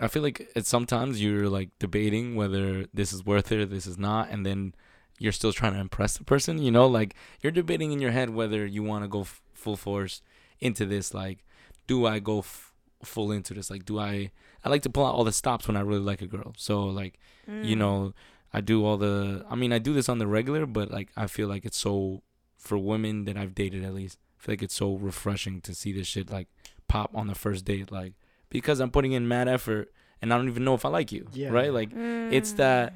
[0.00, 3.86] I feel like it's sometimes you're like debating whether this is worth it or this
[3.86, 4.74] is not, and then
[5.18, 6.62] you're still trying to impress the person.
[6.62, 9.76] You know, like you're debating in your head whether you want to go f- full
[9.76, 10.22] force
[10.60, 11.12] into this.
[11.14, 11.44] Like,
[11.88, 12.67] do I go f-
[13.02, 13.70] full into this?
[13.70, 14.30] Like, do I?
[14.64, 16.54] I like to pull out all the stops when I really like a girl.
[16.56, 17.78] So like, you Mm.
[17.78, 18.14] know,
[18.52, 19.44] I do all the.
[19.50, 22.22] I mean, I do this on the regular, but like I feel like it's so
[22.56, 24.18] for women that I've dated at least.
[24.38, 26.48] I feel like it's so refreshing to see this shit like
[26.88, 28.14] pop on the first date, like
[28.50, 31.28] because I'm putting in mad effort and I don't even know if I like you,
[31.32, 31.50] Yeah.
[31.50, 31.72] right?
[31.72, 32.56] Like it's Mm.
[32.56, 32.94] that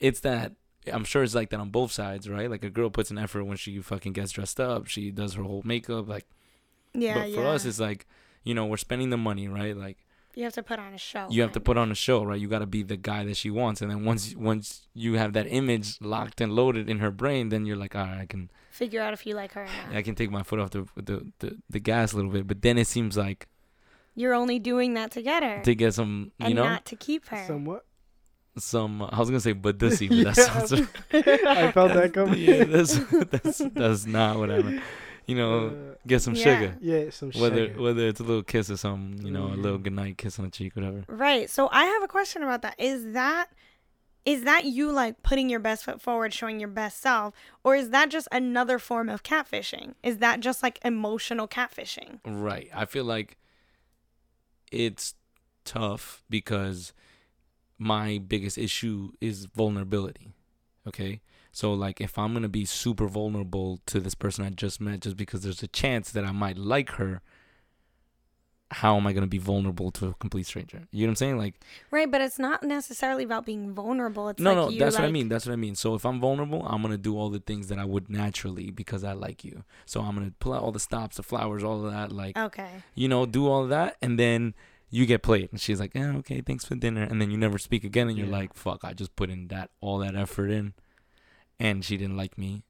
[0.00, 0.52] it's that
[0.92, 2.48] I'm sure it's like that on both sides, right?
[2.50, 5.42] Like a girl puts an effort when she fucking gets dressed up, she does her
[5.42, 6.26] whole makeup, like.
[6.94, 7.48] yeah, but for yeah.
[7.48, 8.06] us, it's like,
[8.44, 9.76] you know, we're spending the money, right?
[9.76, 9.98] Like
[10.34, 11.26] you have to put on a show.
[11.30, 12.40] you have to put on a show, right?
[12.40, 15.32] You got to be the guy that she wants, and then once once you have
[15.32, 18.50] that image locked and loaded in her brain, then you're like, all right, I can
[18.70, 19.96] figure out if you like her or not.
[19.96, 22.46] I can take my foot off the the the, the gas a little bit.
[22.46, 23.48] But then it seems like
[24.14, 26.96] You're only doing that to get her to get some, you and know, not to
[26.96, 27.44] keep her.
[27.46, 27.84] Somewhat.
[28.58, 29.02] some.
[29.02, 30.72] I was gonna say but badussy, but that sounds.
[31.12, 32.38] I felt that coming.
[32.40, 32.94] yeah, that's
[33.30, 34.82] that's that's not what I meant.
[35.28, 36.42] You know, Uh, get some Yeah.
[36.42, 36.76] sugar.
[36.80, 37.72] yeah, some Whether sugar.
[37.74, 39.82] whether whether it's a little kiss or something, you know, a little Mhm.
[39.84, 41.04] goodnight kiss on the cheek, whatever.
[41.06, 41.48] Right.
[41.50, 42.74] So I have a question about that.
[42.80, 43.50] Is that
[44.24, 47.90] is that you like putting your best foot forward, showing your best self, or is
[47.90, 49.94] that just another form of catfishing?
[50.02, 52.20] Is that just like emotional catfishing?
[52.24, 52.68] Right.
[52.74, 53.38] I feel like
[54.72, 55.14] it's
[55.64, 56.92] tough because
[57.78, 60.32] my biggest issue is vulnerability.
[60.86, 61.20] Okay?
[61.58, 65.00] So like if I'm going to be super vulnerable to this person I just met
[65.00, 67.20] just because there's a chance that I might like her,
[68.70, 70.86] how am I going to be vulnerable to a complete stranger?
[70.92, 71.38] You know what I'm saying?
[71.38, 71.54] Like
[71.90, 74.28] Right, but it's not necessarily about being vulnerable.
[74.28, 75.28] It's no, like no, that's what I mean.
[75.28, 75.74] That's what I mean.
[75.74, 79.02] So if I'm vulnerable, I'm gonna do all the things that I would naturally because
[79.02, 79.64] I like you.
[79.84, 82.12] So I'm gonna pull out all the stops, the flowers, all of that.
[82.12, 82.70] Like Okay.
[82.94, 84.54] you know, do all of that, and then
[84.90, 85.48] you get played.
[85.50, 87.02] And she's like, yeah, okay, thanks for dinner.
[87.02, 88.32] And then you never speak again, and you're Yeah.
[88.42, 90.74] like, fuck, I just put in that all that effort in,
[91.58, 92.62] and she didn't like me.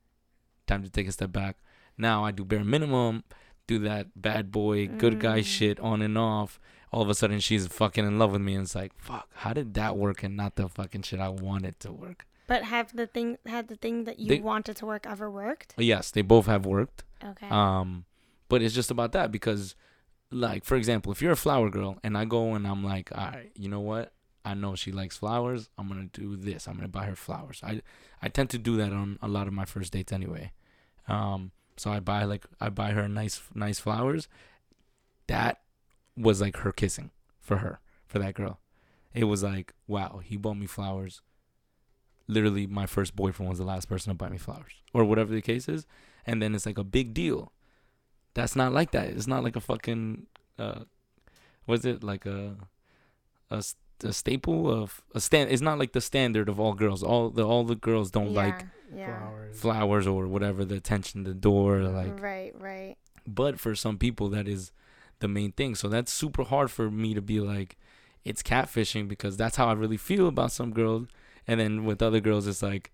[0.66, 1.57] Time to take a step back.
[1.96, 3.24] Now I do bare minimum,
[3.66, 5.44] do that bad boy, good guy Mm.
[5.44, 6.61] shit on and off.
[6.90, 9.53] All of a sudden, she's fucking in love with me, and it's like, fuck, how
[9.53, 12.27] did that work and not the fucking shit I wanted to work?
[12.46, 15.74] But have the thing had the thing that you They- wanted to work ever worked?
[15.77, 17.05] Yes, they both have worked.
[17.22, 17.48] Okay.
[17.51, 18.07] Um,
[18.48, 19.74] but it's just about that because,
[20.31, 23.27] like, for example, if you're a flower girl and I go and I'm like, all
[23.33, 24.14] right, you know what?
[24.50, 25.68] I know she likes flowers.
[25.78, 26.66] I'm gonna do this.
[26.66, 27.61] I'm gonna buy her flowers.
[27.64, 27.82] I
[28.22, 30.52] I tend to do that on a lot of my first dates anyway.
[31.06, 34.28] Um, so I buy like I buy her nice nice flowers.
[35.26, 35.61] That
[36.16, 38.58] was like her kissing for her for that girl.
[39.14, 41.22] It was like, wow, he bought me flowers.
[42.26, 45.40] Literally, my first boyfriend was the last person to buy me flowers, or whatever the
[45.40, 45.87] case is
[46.28, 47.52] and then it's like a big deal.
[48.34, 49.08] That's not like that.
[49.08, 50.26] It's not like a fucking
[50.58, 50.80] uh,
[51.66, 52.56] was it like a
[53.50, 53.64] a,
[54.02, 55.50] a staple of a stand?
[55.50, 57.02] It's not like the standard of all girls.
[57.02, 59.18] All the all the girls don't like yeah.
[59.18, 59.61] Flowers.
[59.61, 62.20] flowers or whatever the attention, the door, like.
[62.20, 62.96] right, right.
[63.26, 64.72] But for some people, that is
[65.20, 65.74] the main thing.
[65.74, 67.76] So that's super hard for me to be like,
[68.24, 71.08] it's catfishing because that's how I really feel about some girls.
[71.46, 72.92] And then with other girls, it's like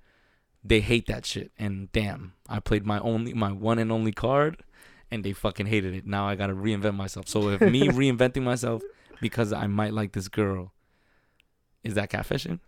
[0.62, 1.52] they hate that shit.
[1.58, 4.62] And damn, I played my only, my one and only card,
[5.10, 6.06] and they fucking hated it.
[6.06, 7.28] Now I gotta reinvent myself.
[7.28, 8.82] So if me reinventing myself
[9.20, 10.72] because I might like this girl,
[11.84, 12.58] is that catfishing?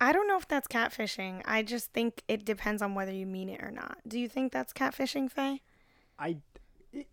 [0.00, 1.42] I don't know if that's catfishing.
[1.46, 3.98] I just think it depends on whether you mean it or not.
[4.06, 5.62] Do you think that's catfishing, Faye?
[6.18, 6.36] I.
[6.92, 7.06] It,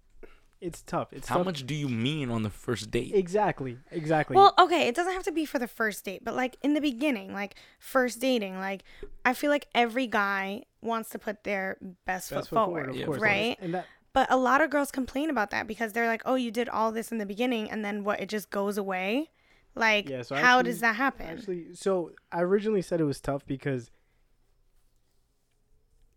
[0.59, 1.13] it's tough.
[1.13, 1.45] It's How tough.
[1.45, 3.11] much do you mean on the first date?
[3.15, 3.77] Exactly.
[3.91, 4.35] Exactly.
[4.35, 6.81] Well, okay, it doesn't have to be for the first date, but like in the
[6.81, 8.83] beginning, like first dating, like
[9.23, 12.89] I feel like every guy wants to put their best, Best foot forward.
[12.89, 13.21] of Yeah, course.
[13.21, 13.57] right?
[13.61, 16.51] And that But a lot of girls complain about that because they're like, "Oh, you
[16.51, 18.19] did all this in the beginning, and then what?
[18.19, 19.31] It just goes away."
[19.75, 21.25] Like, Yeah, so how actually- does that happen?
[21.27, 23.89] Actually, so I originally said it was tough because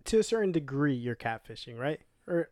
[0.04, 2.00] to a certain degree you're catfishing, right?
[2.26, 2.48] Or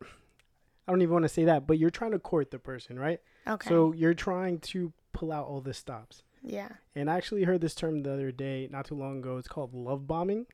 [0.87, 3.19] I don't even want to say that, but you're trying to court the person, right?
[3.47, 3.69] okay.
[3.69, 6.23] So you're trying to pull out all the stops.
[6.43, 6.69] yeah.
[6.95, 9.37] And I actually heard this term the other day, not too long ago.
[9.37, 10.45] It's called love bombing,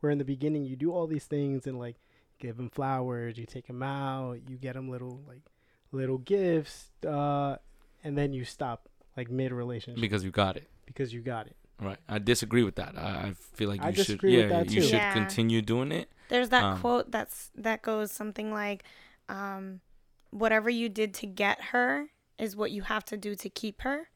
[0.00, 1.96] where in the beginning you do all these things and like
[2.38, 5.42] give them flowers, you take them out, you get them little like
[5.92, 7.56] little gifts, uh,
[8.04, 10.68] and then you stop like mid relationship Because you got it.
[10.86, 11.56] because you got it.
[11.80, 11.98] Right.
[12.08, 12.96] I disagree with that.
[12.96, 15.12] I, I feel like I you should disagree yeah, with that you should Yeah.
[15.12, 16.08] continue doing it.
[16.28, 18.84] There's that Um, quote that's that goes something like,
[19.28, 19.80] um,
[20.30, 24.08] "Whatever you did to get her is what you have to do to keep her,"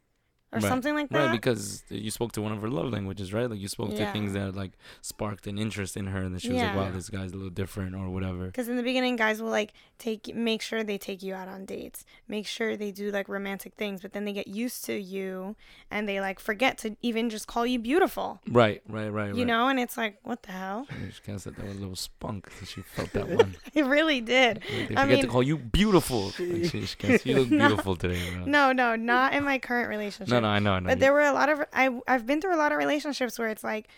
[0.53, 0.69] or Right.
[0.69, 1.19] something like that.
[1.19, 3.51] Right, because you spoke to one of her love languages, right?
[3.51, 4.07] Like you spoke Yeah.
[4.07, 6.91] to things that like sparked an interest in her, and then she was like, "Wow,
[6.93, 8.47] this guy's a little different," or whatever.
[8.47, 11.65] Because in the beginning, guys will like take, make sure they take you out on
[11.65, 15.57] dates, make sure they do like romantic things, but then they get used to you
[15.91, 19.47] and they like forget to even just call you beautiful, Right, right, right, you right.
[19.47, 19.69] know?
[19.69, 20.87] And it's like, what the hell?
[21.13, 22.51] She kind of said that with a little spunk.
[22.61, 23.57] that she felt that one.
[23.75, 24.63] It really did.
[24.71, 26.33] Like, they I forget to call you beautiful.
[26.39, 27.69] Like, she, she goes, you look No.
[27.69, 28.45] beautiful today, bro.
[28.45, 30.31] No, no, not in my current relationship.
[30.31, 30.89] no, no, no, I know, I know.
[30.89, 33.49] But there were a lot of I I've been through a lot of relationships where
[33.49, 33.89] it's like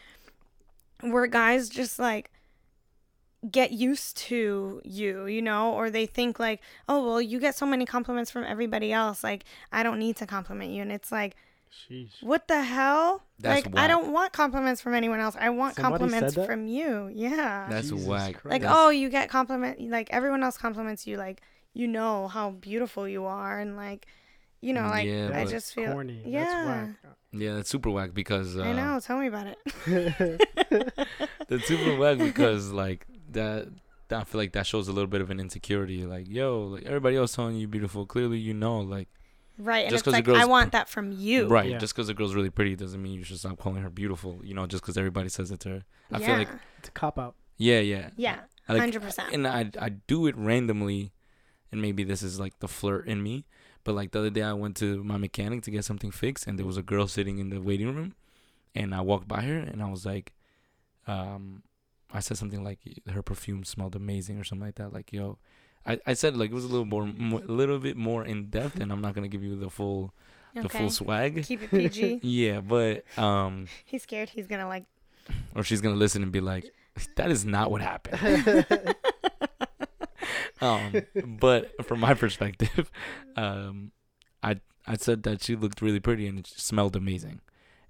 [1.00, 2.30] where guys just like
[3.50, 7.66] get used to you, you know, or they think like, "Oh, well, you get so
[7.66, 11.36] many compliments from everybody else, like I don't need to compliment you." And it's like,
[11.70, 12.20] Sheesh.
[12.20, 15.36] "What the hell?" That's like I don't want compliments from anyone else.
[15.38, 17.10] I want Somebody compliments from you.
[17.14, 17.66] Yeah.
[17.70, 18.44] That's Jesus whack.
[18.44, 21.40] Like, That's- "Oh, you get compliment like everyone else compliments you like
[21.74, 24.06] you know how beautiful you are and like
[24.60, 26.22] you know, like Yeah, I just feel corny.
[26.26, 26.88] yeah.
[27.02, 29.00] That's Yeah, that's super whack because uh, I know.
[29.00, 29.58] Tell me about it.
[29.86, 31.06] whack.
[31.48, 33.68] that's super whack because like that.
[34.10, 36.06] I feel like that shows a little bit of an insecurity.
[36.06, 38.06] Like, yo, like everybody else telling you beautiful.
[38.06, 39.08] Clearly, you know, like,
[39.58, 39.80] Right.
[39.84, 41.46] And Just it's 'cause the like, I want that from you.
[41.48, 41.68] right?
[41.68, 41.78] Yeah.
[41.78, 44.40] Just because a girl's really pretty doesn't mean you should stop calling her beautiful.
[44.44, 45.84] You know, just because everybody says it to her.
[46.12, 46.26] I yeah.
[46.26, 47.34] feel like, it's a cop out.
[47.58, 48.38] yeah, yeah, Yeah.
[48.68, 49.32] I like, 100%.
[49.34, 51.12] and I I do it randomly,
[51.72, 53.46] and maybe this is like the flirt in me.
[53.88, 56.58] But like the other day, I went to my mechanic to get something fixed, and
[56.58, 58.14] there was a girl sitting in the waiting room,
[58.74, 60.34] and I walked by her, and I was like,
[61.06, 61.62] um,
[62.12, 64.92] I said something like her perfume smelled amazing or something like that.
[64.92, 65.38] Like yo,
[65.86, 68.50] I, I said like it was a little more, mo- a little bit more in
[68.50, 70.12] depth, and I'm not gonna give you the full
[70.54, 70.78] the Okay.
[70.80, 71.42] full swag.
[71.44, 72.20] Keep it PG.
[72.22, 74.84] Yeah, but um, He's scared he's going to like.
[75.54, 76.70] or she's gonna listen and be like,
[77.16, 78.66] that is not what happened.
[80.60, 80.94] um,
[81.38, 82.90] but from my perspective,
[83.36, 83.92] um,
[84.42, 87.40] I I said that she looked really pretty and it smelled amazing,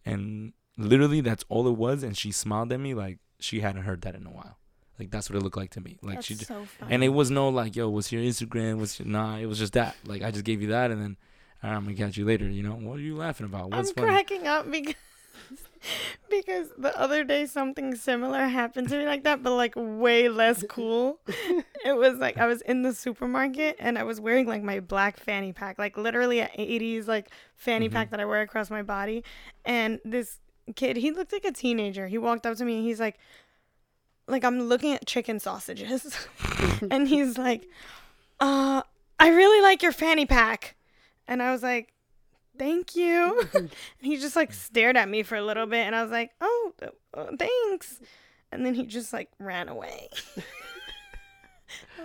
[0.05, 2.03] and literally that's all it was.
[2.03, 4.59] And she smiled at me like she hadn't heard that in a while.
[4.99, 5.97] Like that's what it looked like to me.
[6.03, 6.93] Like That's she, so funny.
[6.95, 8.79] and it was no like, yo, what's your Instagram?
[8.79, 9.37] What's your nah?
[9.37, 9.95] It was just that.
[10.05, 11.17] Like I just gave you that, and then
[11.63, 12.49] right, I'm gonna catch you later.
[12.49, 13.71] You know, what are you laughing about?
[13.71, 14.09] What's I'm funny?
[14.09, 14.95] cracking up because
[16.31, 20.65] because the other day something similar happened to me like that, but like way less
[20.69, 21.19] cool.
[21.85, 25.19] it was like I was in the supermarket and I was wearing like my black
[25.19, 27.93] fanny pack, like literally an 80s like fanny Mhm.
[27.93, 29.25] pack that I wear across my body.
[29.65, 30.39] And this
[30.77, 32.09] kid, he looked like a teenager.
[32.09, 33.17] He walked up to me and he's like,
[34.27, 36.29] like I'm looking at chicken sausages,
[36.91, 37.67] and he's like,
[38.41, 38.83] uh,
[39.19, 40.77] I really like your fanny pack,
[41.27, 41.95] and I was like,
[42.59, 43.43] thank you.
[43.55, 46.33] and he just like stared at me for a little bit, and I was like,
[46.41, 46.73] oh,
[47.15, 48.01] uh, thanks,
[48.53, 50.09] and then he just like ran away.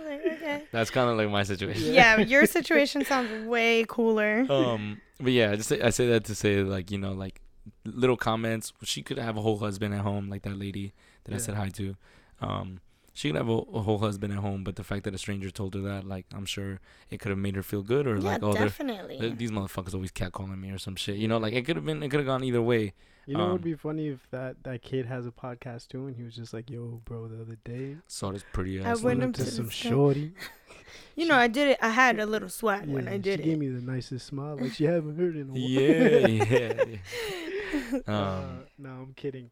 [0.06, 0.62] Like, okay.
[0.72, 1.94] That's kind of like my situation.
[1.94, 4.44] Yeah, your situation sounds way cooler.
[4.50, 7.40] um but yeah i just say, i say that to say like you know like
[7.84, 10.92] little comments she could have a whole husband at home like that lady
[11.24, 11.96] that i said hi to
[12.40, 12.80] um
[13.14, 15.50] she could have a, a whole husband at home but the fact that a stranger
[15.50, 18.22] told her that like i'm sure it could have made her feel good or yeah,
[18.32, 19.18] like oh they're definitely.
[19.18, 21.84] th- these motherfuckers always catcalling me or some shit you know like it could have
[21.86, 22.92] been it could have gone either way
[23.26, 26.06] You know, it Um, would be funny if that that kid has a podcast too,
[26.08, 29.20] and he was just like, "Yo, bro, the other day, saw this pretty ass went
[29.20, 30.34] went up up to to some this shorty.
[31.16, 31.78] you know, I did it.
[31.80, 33.44] I had a little swag when I did it.
[33.44, 35.58] she gave me the nicest smile, like she haven't heard in a while.
[35.58, 37.98] yeah yeah, yeah.
[38.06, 39.50] uh, um no, I'm kidding.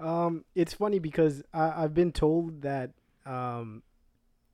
[0.00, 2.90] Um, it's funny because I, I've been told that
[3.26, 3.82] um,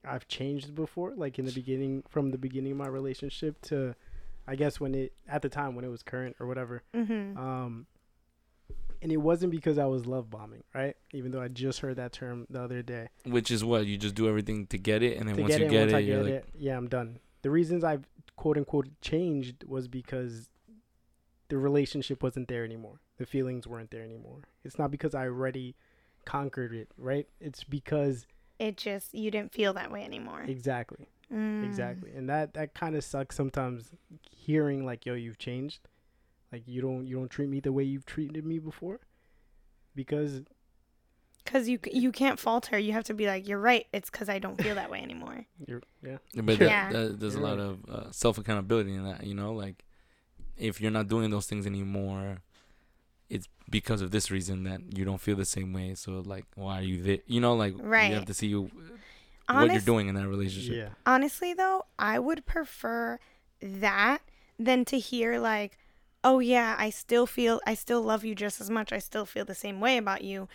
[0.05, 3.95] I've changed before, like in the beginning, from the beginning of my relationship to,
[4.47, 6.83] I guess when it at the time when it was current or whatever.
[6.95, 7.87] hmm Um,
[9.03, 10.95] and it wasn't because I was love bombing, right?
[11.15, 13.09] Even though I just heard that term the other day.
[13.25, 15.67] which is what you just do everything to get it and then once get you
[15.67, 17.19] it, get once it I you're get like it, yeah, I'm done.
[17.43, 18.05] The reasons I've
[18.37, 20.51] quote unquote changed was because
[21.49, 23.01] the relationship wasn't there anymore.
[23.19, 24.43] The feelings weren't there anymore.
[24.65, 25.77] It's not because I already
[26.25, 27.27] conquered it, right?
[27.41, 28.27] It's because
[28.61, 30.45] It just you didn't feel that way anymore.
[30.47, 31.65] exactly, Mm.
[31.65, 33.91] exactly, and that that kind of sucks sometimes.
[34.31, 35.81] Hearing like, "Yo, you've changed,"
[36.53, 39.01] like you don't you don't treat me the way you've treated me before,
[39.95, 40.43] because
[41.47, 42.79] Cause you you can't falter.
[42.79, 43.87] You have to be like, you're right.
[43.95, 45.47] It's cause I don't feel that way anymore.
[45.67, 46.91] you're yeah But Yeah.
[46.91, 47.67] that, that, there's a You're lot right.
[47.67, 49.85] of uh, self accountability in that, you know, like
[50.59, 52.39] if you're not doing those things anymore,
[53.31, 55.95] it's because of this reason that you don't feel the same way.
[55.95, 57.19] So like, why are you there?
[57.27, 58.09] You know, like Right.
[58.09, 58.71] you have to see you,
[59.49, 60.77] what you're doing in that relationship.
[60.77, 63.19] yeah Honestly, though, I would prefer
[63.63, 64.19] that
[64.59, 65.79] than to hear like,
[66.23, 68.93] "Oh yeah, I still feel, I still love you just as much.
[68.93, 70.49] I still feel the same way about you.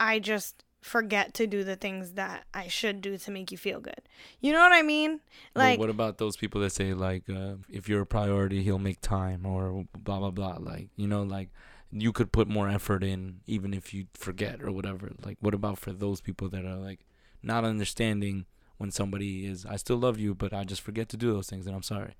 [0.00, 3.80] I just forget to do the things that I should do to make you feel
[3.80, 4.02] good."
[4.40, 5.20] You know what I mean?
[5.54, 8.78] But Like, what about those people that say like, uh, if you're a priority, he'll
[8.78, 10.56] make time or blah blah blah.
[10.60, 11.50] Like you know, like
[11.92, 15.12] you could put more effort in even if you forget or whatever.
[15.24, 17.00] Like what about for those people that are like
[17.42, 18.46] not understanding
[18.78, 21.66] when somebody is, I still love you, but I just forget to do those things,
[21.66, 22.14] and I'm sorry.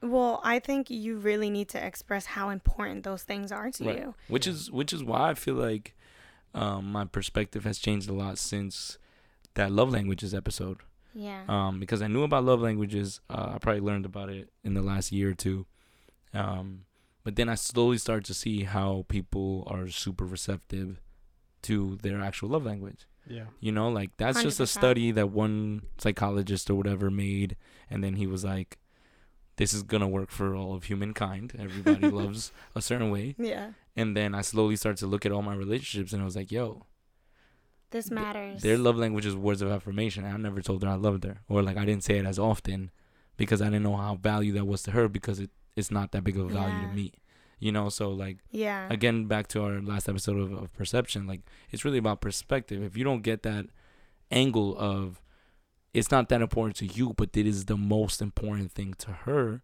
[0.00, 3.98] well, I think you really need to express how important those things are to Right.
[3.98, 4.14] you.
[4.28, 5.94] which is which is why I feel like
[6.54, 8.98] um, my perspective has changed a lot since
[9.54, 10.78] that love languages episode.
[11.14, 11.42] Yeah.
[11.48, 14.82] Um, because I knew about love languages, uh, I probably learned about it in the
[14.82, 15.66] last year or two.
[16.34, 16.84] Um,
[17.24, 21.00] but then I slowly started to see how people are super receptive
[21.62, 23.06] to their actual love language.
[23.26, 27.56] yeah You know, like that's just a study that one psychologist or whatever made,
[27.90, 28.78] and then he was like,
[29.56, 31.52] "This is gonna work for all of humankind.
[31.58, 33.72] Everybody loves a certain way." yeah.
[33.94, 36.50] And then I slowly started to look at all my relationships, and I was like,
[36.50, 36.86] "Yo,
[37.90, 38.62] This matters.
[38.62, 40.24] their love language is words of affirmation.
[40.24, 42.90] I never told her I loved her, or like I didn't say it as often
[43.36, 46.24] because I didn't know how value that was to her because it it's not that
[46.24, 46.88] big of a value Yeah.
[46.88, 47.12] to me."
[47.58, 48.88] You know, so like Yeah.
[48.90, 52.96] again back to our last episode of, of perception like it's really about perspective if
[52.96, 53.66] you don't get that
[54.30, 55.22] angle of
[55.94, 59.62] it's not that important to you but it is the most important thing to her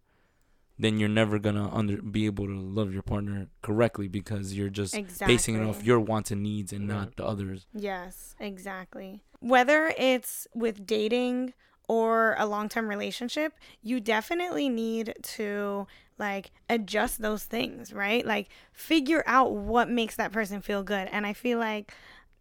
[0.77, 4.95] then you're never gonna under be able to love your partner correctly because you're just
[4.95, 5.33] exactly.
[5.35, 9.23] basing it off your wants and needs and not the others Yes, exactly.
[9.41, 11.53] Whether it's with dating
[11.89, 15.87] or a long term relationship, you definitely need to
[16.19, 18.25] like adjust those things, right?
[18.25, 21.09] Like figure out what makes that person feel good.
[21.11, 21.91] And I feel like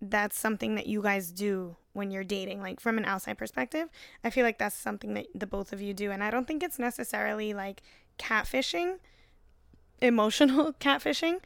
[0.02, 3.88] that's something that you guys do when you're dating, like from an outside perspective.
[4.22, 6.11] I feel like that's something that the both of you do.
[6.11, 7.82] And I don't think it's necessarily like
[8.18, 8.98] catfishing,
[10.02, 11.40] emotional catfishing,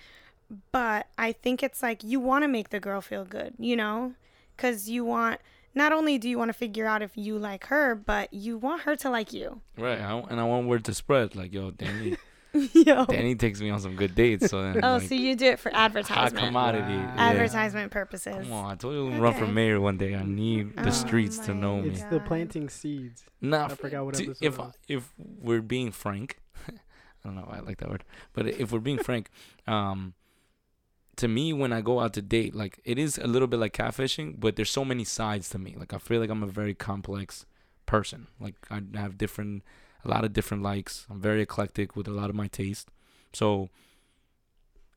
[0.72, 4.14] but I think it's like you want to make the girl feel good, you know?
[4.56, 5.40] Because you want,
[5.74, 8.82] not only do you want to figure out if you like her, but you want
[8.82, 9.60] her to like you.
[9.78, 12.16] right I, and i want word to spread like yo danny
[12.74, 13.06] Yo.
[13.06, 15.58] danny takes me on some good dates so then Oh, like, so you do it
[15.58, 16.44] for hot advertisement.
[16.46, 17.14] commodity Wow.
[17.16, 17.28] yeah.
[17.30, 18.34] Advertisement purposes.
[18.42, 20.14] Come on, I told you I'm gonna run for mayor one day.
[20.14, 21.88] I need the Oh streets to my know me.
[21.90, 24.74] it's the planting seeds Nah, I forgot what t- episode if was.
[24.86, 26.72] if we're being frank, I
[27.24, 28.04] don't know why I like that word.
[28.34, 29.30] But if we're being frank,
[29.66, 30.12] um,
[31.16, 33.74] to me when I go out to date, like it is a little bit like
[33.74, 35.76] catfishing, but there's so many sides to me.
[35.78, 37.46] Like I feel like I'm a very complex
[37.86, 38.28] person.
[38.40, 39.62] Like I have different,
[40.04, 41.06] a lot of different likes.
[41.10, 42.88] I'm very eclectic with a lot of my taste.
[43.32, 43.70] So,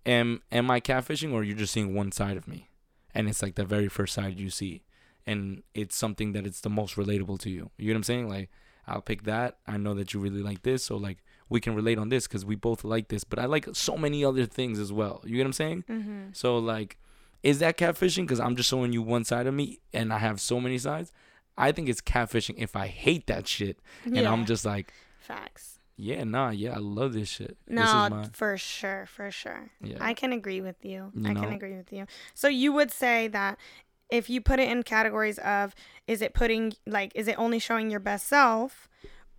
[0.05, 2.69] am am I catfishing or you're just seeing one side of me,
[3.13, 4.83] and it's like the very first side you see,
[5.25, 7.71] and it's something that it's the most relatable to you.
[7.77, 8.29] You know what I'm saying?
[8.29, 8.49] Like
[8.87, 9.57] I'll pick that.
[9.67, 12.45] I know that you really like this, so like we can relate on this because
[12.45, 13.23] we both like this.
[13.23, 15.21] But I like so many other things as well.
[15.25, 15.83] You get what I'm saying?
[15.89, 16.21] Mm-hmm.
[16.33, 16.97] So like,
[17.43, 18.23] is that catfishing?
[18.23, 21.11] Because I'm just showing you one side of me, and I have so many sides.
[21.57, 24.31] I think it's catfishing if I hate that shit, and yeah.
[24.31, 25.79] I'm just like, facts.
[25.95, 27.55] yeah, nah, yeah, I love this shit.
[27.67, 29.69] this No, is my, for sure, for sure.
[29.81, 31.11] yeah, I can agree with you.
[31.15, 32.07] You I can agree with you.
[32.33, 33.57] So you would say that
[34.09, 35.73] if you put it in categories of
[36.07, 38.87] is it putting like is it only showing your best self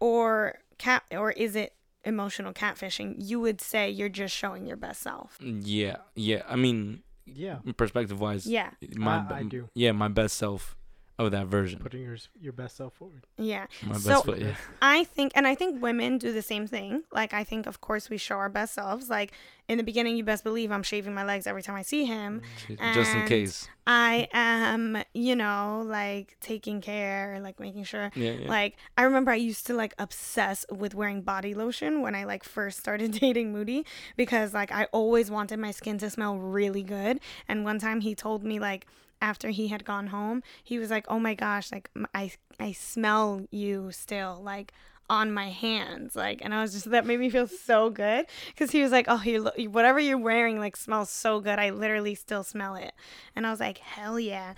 [0.01, 1.75] or cat or is it
[2.07, 3.17] emotional catfishing?
[3.19, 5.37] You would say you're just showing your best self.
[5.41, 6.43] yeah, yeah.
[6.49, 8.71] I mean, Yeah, perspective wise, Yeah.
[8.97, 9.69] my I- I do.
[9.75, 10.77] yeah, my best self
[11.19, 13.27] of that version, putting your your best self forward.
[13.39, 13.67] Yeah.
[13.83, 14.39] my best So- foot.
[14.41, 17.05] Yeah, I think, and I think women do the same thing.
[17.11, 19.09] Like, I think, of course, we show our best selves.
[19.09, 19.33] Like,
[19.69, 22.43] in the beginning, you best believe I'm shaving my legs every time I see him.
[22.69, 23.67] Mm, just in case.
[23.87, 28.11] I am, you know, like taking care, like making sure.
[28.15, 28.49] Yeah, yeah.
[28.49, 32.45] Like, I remember I used to like obsess with wearing body lotion when I like
[32.45, 33.85] first started dating Moody
[34.17, 37.21] because like I always wanted my skin to smell really good.
[37.49, 38.87] And one time he told me, like,
[39.23, 43.47] after he had gone home, he was like, "Oh my gosh, like I I smell
[43.51, 44.73] you still like
[45.09, 48.71] on my hands." Like, and I was just that made me feel so good because
[48.71, 51.59] he was like, "Oh, you lo- whatever you're wearing like smells so good.
[51.59, 52.93] I literally still smell it."
[53.35, 54.55] And I was like, "Hell yeah."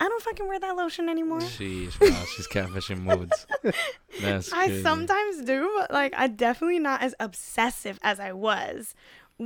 [0.00, 1.38] I don't fucking wear that lotion anymore.
[1.38, 3.46] Sheesh, wow, she's catfishing moods.
[4.20, 4.82] That's I crazy.
[4.82, 8.96] sometimes do, but like I definitely not as obsessive as I was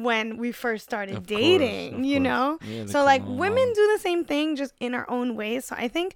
[0.03, 2.25] when we first started Of dating, of you course.
[2.25, 2.59] know?
[2.67, 5.65] Yeah, so like women do the same thing just in our own ways.
[5.67, 6.15] So I think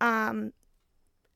[0.00, 0.52] um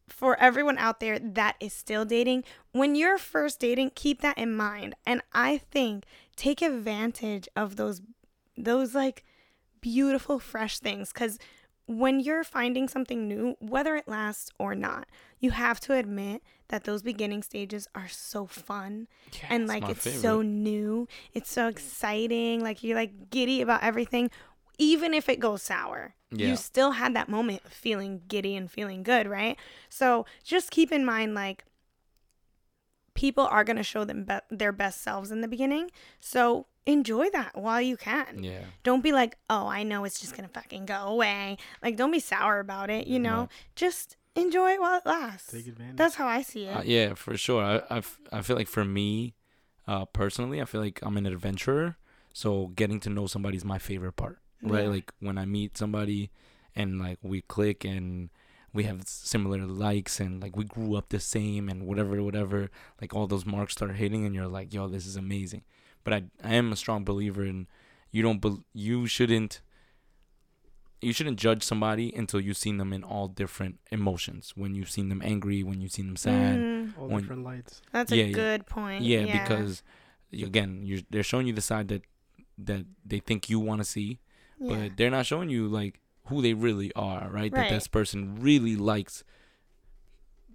[0.09, 4.55] for everyone out there that is still dating, when you're first dating, keep that in
[4.55, 4.95] mind.
[5.07, 6.05] And I think
[6.37, 8.03] take advantage of those
[8.57, 9.25] those like
[9.81, 11.39] beautiful fresh things cuz
[11.87, 15.07] when you're finding something new, whether it lasts or not,
[15.39, 16.43] you have to admit
[16.75, 20.21] that those beginning stages are so fun Yeah, and like it's favorite.
[20.21, 24.29] so new, it's so exciting, like you're like giddy about everything
[24.77, 26.17] even if it goes sour.
[26.33, 26.49] Yeah.
[26.49, 29.57] You still had that moment of feeling giddy and feeling good, right?
[29.89, 31.65] So just keep in mind like
[33.15, 35.91] people are going to show them be- their best selves in the beginning.
[36.19, 38.43] So enjoy that while you can.
[38.43, 38.65] Yeah.
[38.83, 42.11] Don't be like, "Oh, I know it's just going to fucking go away." Like don't
[42.11, 43.49] be sour about it, you know?
[43.77, 45.53] Just enjoy it while it lasts.
[45.53, 45.97] Take advantage.
[45.97, 46.77] That's how I see it.
[46.77, 47.63] Uh, yeah, for sure.
[47.63, 49.35] I, I, f- I feel like for me,
[49.87, 51.97] uh, personally, I feel like I'm an adventurer.
[52.33, 54.85] So getting to know somebody is my favorite part, right?
[54.85, 54.91] Yeah.
[54.91, 56.31] Like when I meet somebody
[56.75, 58.31] and like we click and
[58.73, 62.71] we have similar likes and like we grew up the same and whatever, whatever,
[63.01, 65.63] like all those marks start hitting and you're like, yo, this is amazing.
[66.03, 67.69] But I, I am a strong believer in
[68.11, 69.61] you don't, bel you shouldn't,
[71.05, 74.53] you shouldn't judge somebody until you've seen them in all different emotions.
[74.57, 76.99] When you've seen them angry, when you've seen them sad, Mhm.
[76.99, 77.83] All when- different lights.
[77.93, 78.33] That's Yeah, a yeah.
[78.33, 79.05] good point.
[79.05, 79.83] yeah, because
[80.33, 82.03] again, you they're showing you the side that
[82.57, 84.21] that they think you want to see,
[84.61, 84.69] Yeah.
[84.89, 87.53] but they're not showing you like who they really are, right?
[87.53, 89.25] That this person really likes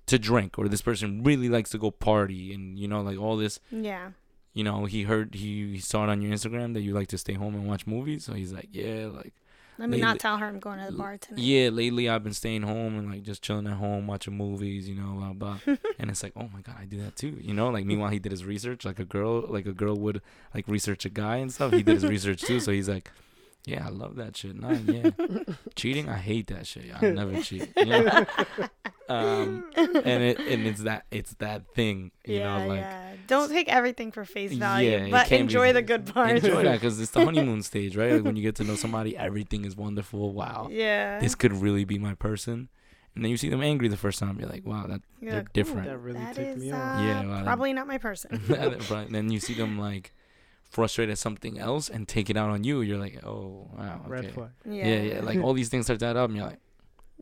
[0.08, 3.38] to drink, or this person really likes to go party, and you know, like all
[3.38, 3.60] this.
[3.72, 4.12] yeah.
[4.54, 7.18] You know, he heard he, he saw it on your Instagram that you like to
[7.20, 9.34] stay home and watch movies, so he's like, yeah, like
[9.80, 11.42] Let me Lately- not tell her I'm going to the bar tonight.
[11.42, 14.96] yeah, lately I've been staying home and like just chilling at home, watching movies, you
[14.96, 15.60] know, blah blah.
[16.00, 17.70] and it's like, oh my god, I do that too, you know.
[17.70, 20.22] Like meanwhile, he did his research, like a girl, like a girl would
[20.54, 21.72] like research a guy and stuff.
[21.72, 23.10] He did his research too, so he's like,
[23.70, 24.60] yeah, I love that shit.
[24.60, 25.10] Nah, yeah,
[25.76, 26.86] cheating, I hate that shit.
[27.02, 27.70] I never cheat.
[27.78, 28.26] You know?
[29.10, 32.80] um, and it and it's that it's that thing, you yeah, know, like.
[32.80, 33.06] yeah.
[33.28, 36.44] Don't take everything for face value, Yeah, but can't be- enjoy the good parts.
[36.44, 38.14] Enjoy that because it's the honeymoon stage, right?
[38.14, 40.34] Like when you get to know somebody, everything is wonderful.
[40.34, 41.20] Wow, Yeah.
[41.20, 42.70] this could really be my person.
[43.16, 45.40] And then you see them angry the first time, you're like, wow, that You're they're
[45.42, 45.88] like, different.
[45.88, 47.02] That really that ticked is, me uh, off.
[47.02, 48.42] Yeah, well, probably not my person.
[48.50, 49.08] right.
[49.12, 50.14] Then you see them like
[50.70, 52.82] frustrated at something else and take it out on you.
[52.82, 54.10] You're like, oh wow, okay.
[54.10, 54.50] Red flag.
[54.66, 54.88] yeah.
[54.88, 55.22] Yeah, yeah.
[55.22, 56.60] Like all these things start to add up, and you're like,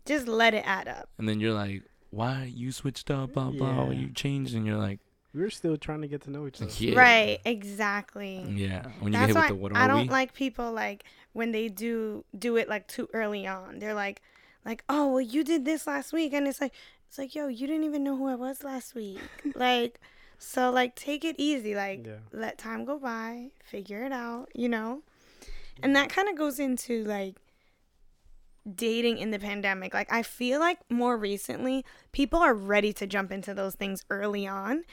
[0.05, 1.09] Just let it add up.
[1.17, 3.91] and then you're like, why you switched up, blah blah, Yeah.
[3.99, 4.99] you changed, and you're like,
[5.33, 6.71] we're still trying to get to know each other.
[6.77, 8.43] yeah, Right, exactly.
[8.49, 8.87] yeah.
[8.99, 10.09] When you That's get hit why with the what are I don't we?
[10.09, 13.79] like people like when they do do it like too early on.
[13.79, 14.21] They're like
[14.65, 16.73] like, "Oh, well you did this last week." And it's like
[17.07, 19.19] it's like, "Yo, you didn't even know who I was last week."
[19.55, 19.99] like
[20.37, 21.75] So like take it easy.
[21.75, 22.17] Like Yeah.
[22.31, 25.01] let time go by, figure it out, you know?
[25.83, 27.35] And that kind of goes into like
[28.75, 29.93] dating in the pandemic.
[29.93, 34.45] Like I feel like more recently people are ready to jump into those things early
[34.47, 34.83] on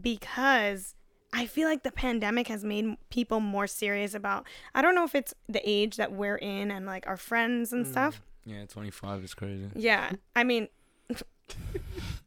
[0.00, 0.94] because
[1.32, 5.14] I feel like the pandemic has made people more serious about I don't know if
[5.14, 7.90] it's the age that we're in and like our friends and Mm.
[7.90, 8.22] stuff.
[8.46, 9.68] Yeah, 25 is crazy.
[9.74, 10.12] Yeah.
[10.34, 10.68] I mean,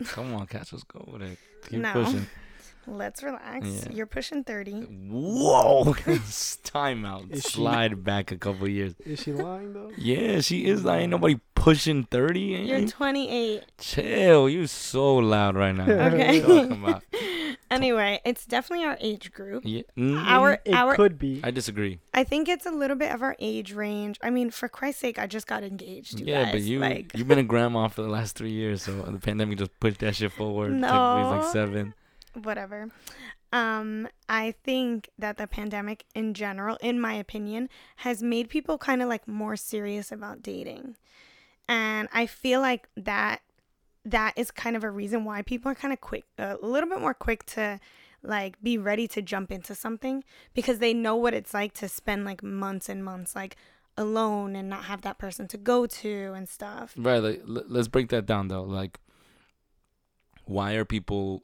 [0.06, 1.38] Come on, Cass, let's go with it.
[1.70, 1.94] Keep No.
[1.94, 2.28] pushing.
[2.88, 3.68] Let's relax.
[3.68, 3.92] Yeah.
[3.92, 4.72] You're pushing 30.
[5.10, 5.96] Whoa!
[6.64, 7.26] Time out.
[7.30, 8.96] Is she- Slide back a couple years.
[9.06, 9.92] Is she lying though?
[9.98, 10.84] Yeah, she is.
[10.86, 12.40] Like, ain't nobody pushing 30.
[12.40, 13.64] You're 28.
[13.78, 14.50] Chill.
[14.50, 15.84] You're so loud right now.
[15.84, 16.42] Okay.
[16.42, 17.04] What you talking about?
[17.72, 19.64] Anyway, it's definitely our age group.
[19.66, 19.84] Yeah.
[19.98, 21.40] mm, Our It our could be.
[21.42, 22.00] I disagree.
[22.14, 24.20] I think it's a little bit of our age range.
[24.22, 26.20] I mean, for Christ's sake, I just got engaged.
[26.20, 26.52] You yeah, guys.
[26.52, 29.58] but you like you've been a grandma for the last three years, so the pandemic
[29.58, 30.74] just pushed that shit forward.
[30.74, 31.38] No.
[31.40, 31.94] like seven.
[32.44, 32.90] Whatever.
[33.52, 39.02] Um, I think that the pandemic in general, in my opinion, has made people kind
[39.02, 40.96] of like more serious about dating.
[41.68, 43.42] And I feel like that
[44.04, 47.00] that is kind of a reason why people are kind of quick a little bit
[47.00, 47.80] more quick to
[48.24, 50.24] like be ready to jump into something
[50.54, 53.56] because they know what it's like to spend like months and months like
[53.98, 56.94] alone and not have that person to go to and stuff.
[56.98, 57.20] Right.
[57.20, 58.64] Like, let's break that down though.
[58.64, 59.00] Like,
[60.46, 61.44] why are people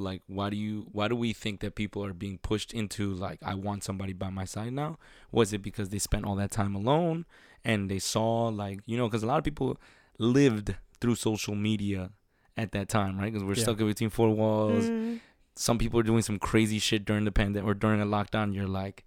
[0.00, 0.22] like?
[0.26, 0.86] Why do you?
[0.92, 3.38] Why do we think that people are being pushed into like?
[3.44, 4.98] I want somebody by my side now.
[5.30, 7.26] Was it because they spent all that time alone
[7.64, 9.06] and they saw like you know?
[9.08, 9.78] Because a lot of people
[10.18, 12.10] lived through social media
[12.56, 13.32] at that time, right?
[13.32, 13.62] Because we're Yeah.
[13.62, 14.88] stuck in between four walls.
[14.90, 15.20] Mm,
[15.56, 18.54] Some people are doing some crazy shit during the pandemic or during a lockdown.
[18.54, 19.04] You're like.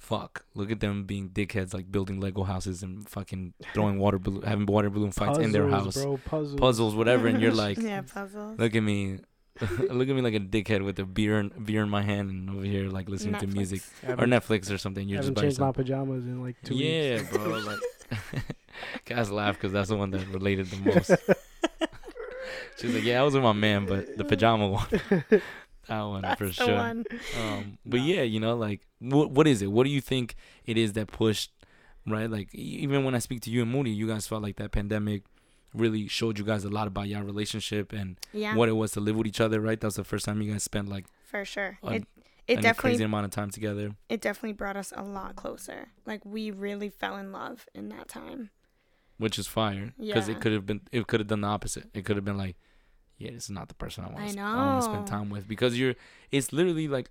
[0.00, 0.44] Fuck!
[0.54, 4.64] Look at them being dickheads, like building Lego houses and fucking throwing water balloon, having
[4.64, 6.16] water balloon fights in their house Puzzles, bro.
[6.24, 6.60] Puzzles.
[6.60, 8.60] puzzles, whatever, and you're like, yeah, puzzles.
[8.60, 9.18] look at me,
[9.90, 12.50] look at me like a dickhead with a beer in, beer in my hand and
[12.50, 15.08] over here like listening to music or Netflix or something.
[15.08, 17.30] You're haven't just changed my pajamas in like two Yeah, weeks.
[17.36, 17.44] bro.
[17.58, 17.78] Like,
[19.04, 21.10] guys laugh because that's the one that related the most.
[22.80, 24.86] She's like, yeah, I was with my man, but the pajama one,
[25.88, 26.76] that one That's for sure.
[26.76, 27.04] one.
[27.36, 29.72] Um, but yeah, you know, like, what what is it?
[29.72, 31.50] What do you think it is that pushed,
[32.06, 32.30] right?
[32.30, 35.24] Like, even when I speak to you and Moody, you guys felt like that pandemic
[35.74, 39.00] really showed you guys a lot about your relationship and Yeah, what it was to
[39.00, 39.78] live with each other, right?
[39.80, 41.78] That was the first time you guys spent like for sure.
[41.82, 42.04] a, it
[42.46, 43.94] it a definitely crazy amount of time together.
[44.08, 45.88] it definitely brought us a lot closer.
[46.06, 48.50] Like we really fell in love in that time.
[49.18, 50.34] which is fire because Yeah.
[50.36, 52.56] it could have been it could have done the opposite it could have been like
[53.18, 55.28] yeah this is not the person i want I to I want to spend time
[55.28, 55.96] with because you're
[56.30, 57.10] it's literally like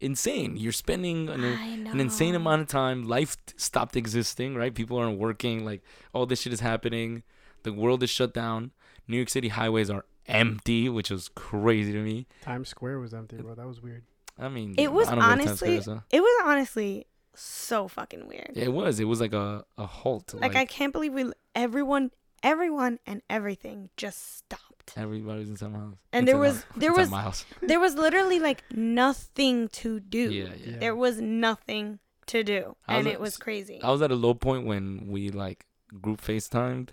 [0.00, 5.18] insane you're spending an, an insane amount of time life stopped existing right people aren't
[5.18, 5.82] working like
[6.14, 7.24] all this shit is happening
[7.62, 8.70] the world is shut down
[9.06, 13.36] new york city highways are empty which is crazy to me Times Square was empty,
[13.36, 13.54] bro.
[13.54, 14.04] That was weird.
[14.38, 17.06] i mean It was I don't go to Times honestly, Square, so- it was honestly
[17.34, 18.52] so fucking weird.
[18.54, 22.10] it was it was like a, a halt Like, I can't believe we everyone
[22.42, 24.92] everyone and everything just stopped.
[24.96, 28.62] everybody's inside my house And there was there was my house there was literally like
[28.74, 30.30] nothing to do.
[30.30, 30.78] yeah yeah Yeah.
[30.78, 32.76] There was nothing to do.
[32.86, 33.80] And at- it was crazy.
[33.82, 35.64] I was at a low point when we like
[36.02, 36.90] group FaceTimed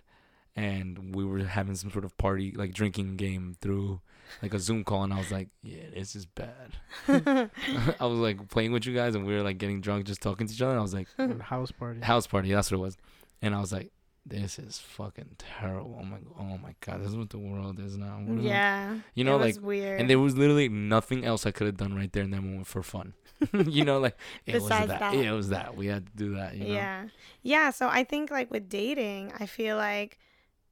[0.56, 3.99] and we were having some sort of party, like drinking game through
[4.41, 6.78] like a Zoom call, and I was like, "Yeah, this is bad."
[7.08, 10.47] I was like playing with you guys, and we were like getting drunk, just talking
[10.47, 10.72] to each other.
[10.72, 11.08] And I was like,
[11.41, 11.99] house party.
[12.01, 12.97] "House party, that's what it was,"
[13.41, 13.91] and I was like,
[14.26, 17.97] "This is fucking terrible." Oh my, oh my god, this is what the world is
[17.97, 18.16] now.
[18.24, 18.95] What am I-" yeah.
[19.14, 19.99] You know, it was like, weird.
[19.99, 22.68] and there was literally nothing else I could have done right there in that moment
[22.68, 23.14] for fun.
[23.53, 24.99] you know, like it was Besides that.
[25.01, 25.14] that.
[25.16, 25.76] Yeah, it was that.
[25.76, 26.56] We had to do that.
[26.56, 26.74] You know?
[26.74, 27.06] Yeah.
[27.43, 27.70] Yeah.
[27.72, 30.18] So I think like with dating, I feel like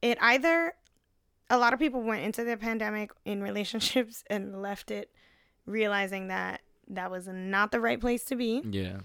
[0.03, 0.73] it either
[1.49, 5.09] a lot of people went into the pandemic in relationships and left it
[5.65, 8.97] realizing that that was not the right place to be, Yeah.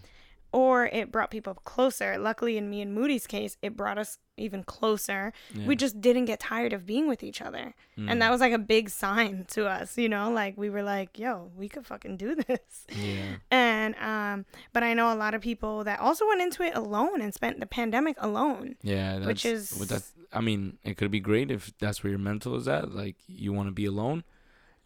[0.53, 2.19] or it brought people closer.
[2.19, 5.33] Luckily, in me and Moody's case, it brought us even closer.
[5.55, 5.67] yeah.
[5.67, 7.75] We just didn't get tired of being with each other.
[7.99, 8.11] Mm.
[8.11, 11.19] And that was like a big sign to us, you know, like we were like,
[11.19, 12.87] yo, we could fucking do this.
[12.91, 13.37] Yeah.
[13.51, 17.21] And um but I know a lot of people that also went into it alone
[17.21, 18.77] and spent the pandemic alone.
[18.83, 20.13] Yeah, that's, Which is- well, that's.
[20.33, 22.93] I mean, it could be great if that's where your mental is at.
[22.93, 24.25] Like you want to be alone.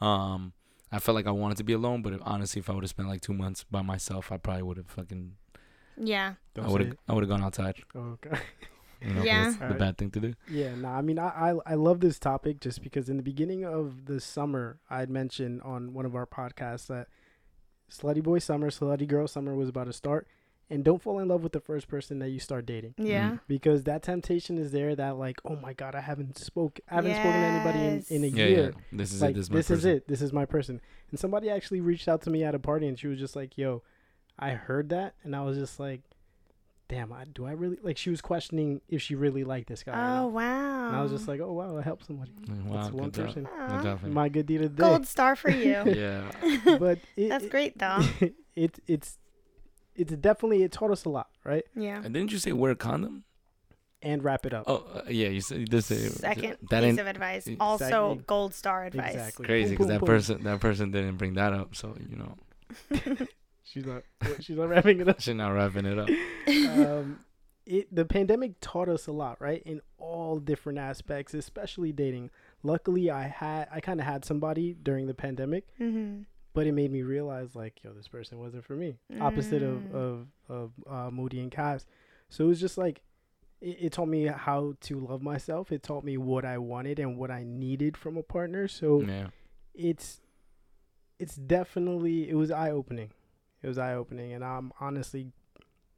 [0.00, 0.52] Um,
[0.90, 2.90] I felt like I wanted to be alone, but if, honestly, if I would have
[2.90, 5.32] spent like two months by myself, I probably would have fucking.
[5.96, 6.34] Yeah.
[6.54, 6.96] Don't I would have.
[7.08, 7.76] I would have gone outside.
[7.94, 8.38] Oh, okay.
[9.04, 9.44] You know, 'cause Yeah.
[9.58, 10.34] that's the bad thing to do.
[10.48, 13.64] Yeah, no, I mean, I, I I love this topic just because in the beginning
[13.64, 17.08] of the summer, I'd mentioned on one of our podcasts that
[17.90, 20.26] Slutty Boy Summer, Slutty Girl Summer was about to start,
[20.70, 23.26] and don't fall in love with the first person that you start dating Yeah.
[23.32, 23.36] Mm-hmm.
[23.48, 27.14] because that temptation is there that like oh my god i haven't spoke i haven't
[27.16, 28.80] spoken to anybody in, in a Yeah, year yeah.
[28.98, 29.34] This is like it.
[29.34, 30.80] This is, my this is it this is my person
[31.10, 33.58] and somebody actually reached out to me at a party and she was just like
[33.58, 33.82] yo
[34.38, 36.00] i heard that and i was just like
[36.92, 39.92] damn I, do i really like she was questioning if she really liked this guy
[40.18, 40.88] Oh wow.
[40.88, 43.48] and i was just like oh wow i helped somebody Mm, Wow, that's one person
[43.82, 44.88] job, my good deed of the day.
[44.88, 45.82] Gold star for you.
[45.86, 46.30] Yeah.
[46.78, 48.00] but it, That's great though.
[48.56, 49.18] it it's
[49.94, 52.02] it's definitely it taught us a lot right Yeah.
[52.04, 53.24] And didn't you say wear a condom?
[54.04, 55.28] and wrap it up Oh, uh, yeah.
[55.28, 55.90] You said this.
[55.92, 57.46] is Second that piece of advice.
[57.46, 57.56] Exactly.
[57.60, 59.14] Also, gold star advice.
[59.14, 60.14] exactly crazy because that boom, boom.
[60.16, 61.76] person that person didn't bring that up.
[61.76, 63.26] So you know,
[63.64, 64.02] she's not
[64.40, 66.08] she's not wrapping it up she's not wrapping it up.
[66.78, 67.20] um,
[67.66, 69.62] it the pandemic taught us a lot, right?
[69.64, 72.30] In all different aspects, especially dating.
[72.64, 76.22] Luckily, I had I kind of had somebody during the pandemic, Mm-hmm.
[76.54, 78.96] but it made me realize like, yo, this person wasn't for me.
[79.20, 79.94] Opposite of Mm.
[79.94, 81.86] of of uh, Moody and Cass.
[82.30, 83.02] So it was just like.
[83.60, 85.70] It, it taught me how to love myself.
[85.70, 88.66] It taught me what I wanted and what I needed from a partner.
[88.66, 89.28] So Yeah.
[89.72, 90.20] it's
[91.20, 93.10] it's definitely it was eye opening.
[93.62, 95.32] It was eye opening, and I'm honestly,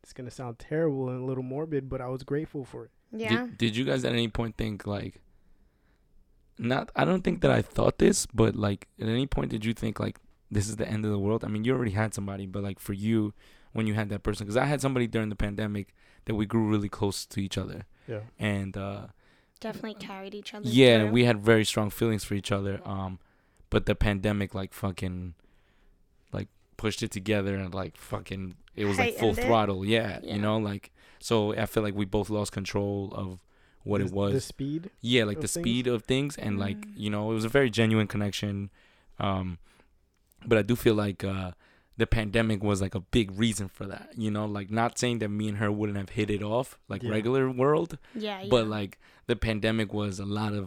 [0.03, 2.91] it's gonna sound terrible and a little morbid, but I was grateful for it.
[3.13, 3.29] Yeah.
[3.47, 5.21] Did, did you guys at any point think like?
[6.59, 6.91] Not.
[6.95, 9.99] I don't think that I thought this, but like at any point did you think
[9.99, 10.19] like
[10.51, 11.45] this is the end of the world?
[11.45, 13.35] I mean, you already had somebody, but like for you,
[13.73, 15.95] when you had that person, because I had somebody during the pandemic
[16.27, 18.21] that we grew really close to each other, Yeah.
[18.39, 19.07] and uh
[19.61, 20.69] Definitely carried each other.
[20.69, 21.11] yeah, through.
[21.11, 22.81] we had very strong feelings for each other.
[22.85, 23.19] Um,
[23.71, 25.44] but the pandemic like fucking, like
[26.85, 28.45] pushed it together and like fucking
[28.81, 29.43] it was like full it.
[29.45, 29.81] throttle.
[29.85, 30.35] Yeah, Yeah.
[30.35, 30.85] you know, like
[31.29, 33.29] so I feel like we both lost control of
[33.89, 34.33] what The- it was.
[34.35, 34.83] The speed.
[35.13, 35.65] yeah, like the things?
[35.65, 36.93] speed of things and like Mm.
[37.03, 38.55] you know it was a very genuine connection.
[39.29, 39.47] Um,
[40.49, 41.51] but I do feel like uh
[41.97, 44.07] the pandemic was like a big reason for that.
[44.25, 47.03] You know, like not saying that me and her wouldn't have hit it off like
[47.03, 47.11] Yeah.
[47.17, 48.43] regular world, Yeah.
[48.43, 48.49] yeah.
[48.55, 48.93] but like
[49.31, 50.67] the pandemic was a lot of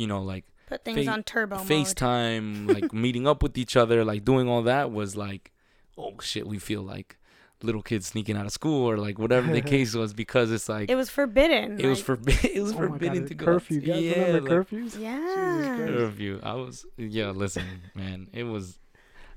[0.00, 1.66] you know like put things fa- on turbo mode.
[1.68, 5.52] FaceTime, like meeting up with each other, like doing all that was like,
[5.98, 7.18] oh shit, we feel like
[7.62, 10.90] little kids sneaking out of school or like whatever the case was because it's like
[10.90, 11.80] It was forbidden.
[11.80, 12.50] it was like- forbidden.
[12.54, 13.44] It was Oh my God, forbidden the to go.
[13.46, 13.80] curfew.
[13.80, 15.00] You guys yeah, remember like, curfews?
[15.00, 15.76] Yeah.
[15.86, 16.40] Curfew.
[16.42, 17.30] I was yeah.
[17.30, 18.78] Listen, man, it was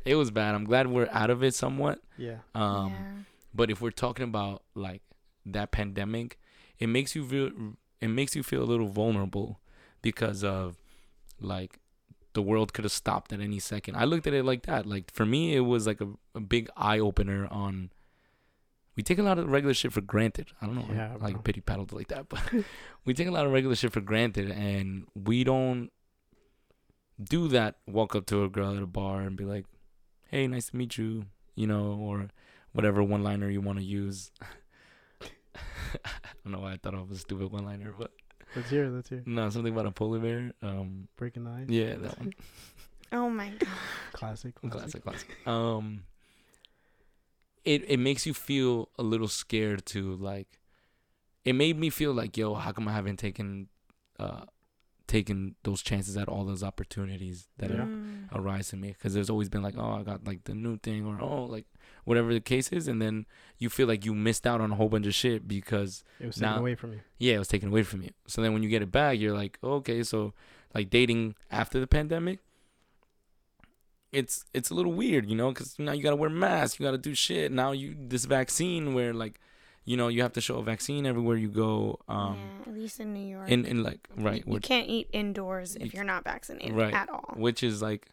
[0.04, 0.56] it was bad.
[0.56, 2.00] I'm glad we're out of it somewhat.
[2.18, 2.38] Yeah.
[2.56, 3.24] Um, yeah.
[3.54, 5.02] but if we're talking about like
[5.46, 6.38] that pandemic,
[6.80, 7.52] it makes you feel
[8.02, 9.60] it makes you feel a little vulnerable
[10.02, 10.76] because of
[11.40, 11.80] like
[12.34, 13.96] the world could have stopped at any second.
[13.96, 14.86] I looked at it like that.
[14.86, 17.92] Like for me, it was like a, a big eye opener on.
[18.96, 20.52] We take a lot of regular shit for granted.
[20.62, 21.42] I don't know, Yeah, like bro.
[21.44, 22.42] pity paddled like that, but
[23.06, 25.92] we take a lot of regular shit for granted, and we don't
[27.24, 27.76] do that.
[27.88, 29.66] Walk up to a girl at a bar and be like,
[30.30, 31.26] "Hey, nice to meet you,"
[31.56, 32.30] you know, or
[32.74, 34.32] whatever one liner you want to use.
[35.22, 36.10] I
[36.44, 38.12] don't know why I thought of a stupid one liner, but
[38.58, 38.86] Let's hear.
[38.86, 39.20] it, Let's hear.
[39.20, 39.28] it.
[39.28, 40.51] no, something about a polar bear.
[40.62, 41.66] Um, Breaking the ice.
[41.70, 42.34] yeah, that one.
[43.14, 43.70] Oh my god.
[44.12, 44.53] Classic.
[44.55, 45.03] classic, Classic.
[45.03, 45.47] classic.
[45.47, 46.03] Um,
[47.64, 50.60] it it makes you feel a little scared to like.
[51.45, 53.70] It made me feel like, yo, how come I haven't taken,
[54.20, 54.41] uh,
[55.08, 57.84] taken those chances at all those opportunities that Yeah.
[57.84, 58.28] are Mm.
[58.34, 61.05] arise in me because there's always been like oh i got like the new thing
[61.05, 61.66] or oh like
[62.08, 63.26] whatever the case is and then
[63.60, 66.36] you feel like you missed out on a whole bunch of shit because It was
[66.36, 66.99] taken Now- away from you.
[67.20, 69.36] yeah it was taken away from you so then when you get it back you're
[69.36, 70.34] like okay so
[70.74, 72.39] like dating after the pandemic
[74.12, 76.97] it's it's a little weird you know because now you gotta wear masks you gotta
[76.97, 79.39] do shit now you this vaccine where like
[79.84, 82.99] you know you have to show a vaccine everywhere you go um yeah, at least
[83.01, 83.49] in New York.
[83.49, 86.74] in in like right You, you which, can't eat indoors if You- you're not vaccinated
[86.76, 86.93] right.
[86.93, 87.34] at all.
[87.36, 88.08] which is like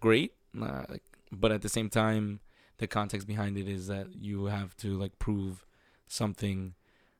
[0.00, 2.40] great uh, like, but at the same time
[2.78, 5.64] the context behind it is that you have to like prove
[6.06, 6.74] something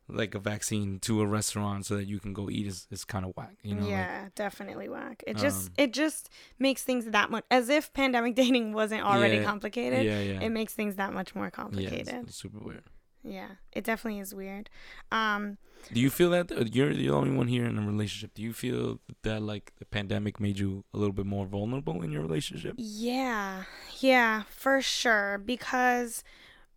[0.06, 3.24] like a vaccine to a restaurant so that you can go eat is, is kind
[3.24, 5.24] of whack you know like, yeah, definitely whack.
[5.26, 6.28] It just Um, it just
[6.58, 10.04] makes things that much as if pandemic dating wasn't already Yeah, complicated.
[10.04, 12.08] yeah yeah It makes things that much more yeah it's, complicated.
[12.28, 12.84] it's super weird
[13.24, 14.68] Yeah, it definitely is weird.
[15.10, 15.58] Um,
[15.92, 18.54] do you feel that uh, you're the only one here in a relationship do you
[18.54, 22.74] feel that like the pandemic made you a little bit more vulnerable in your relationship
[22.78, 23.64] yeah,
[24.00, 25.38] yeah, for sure.
[25.38, 26.24] Because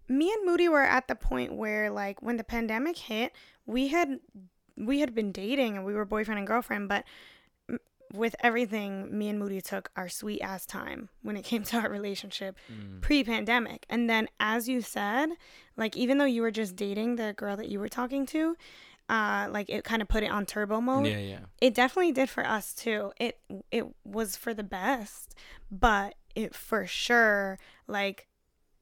[0.08, 3.34] me and Moody were at the point where, like, when the pandemic hit,
[3.66, 4.20] we had
[4.78, 7.04] we had been dating and we were boyfriend and girlfriend, but
[8.14, 11.90] with everything, me and Moody took our sweet ass time when it came to our
[11.90, 12.58] relationship.
[12.72, 13.02] Mm.
[13.02, 15.30] pre-pandemic and then as you said
[15.76, 18.56] like even though you were just dating the girl that you were talking to
[19.10, 22.30] uh like it kind of put it on turbo mode yeah yeah it definitely did
[22.30, 23.40] for us too it
[23.72, 25.36] it was for the best
[25.72, 28.28] but it for sure like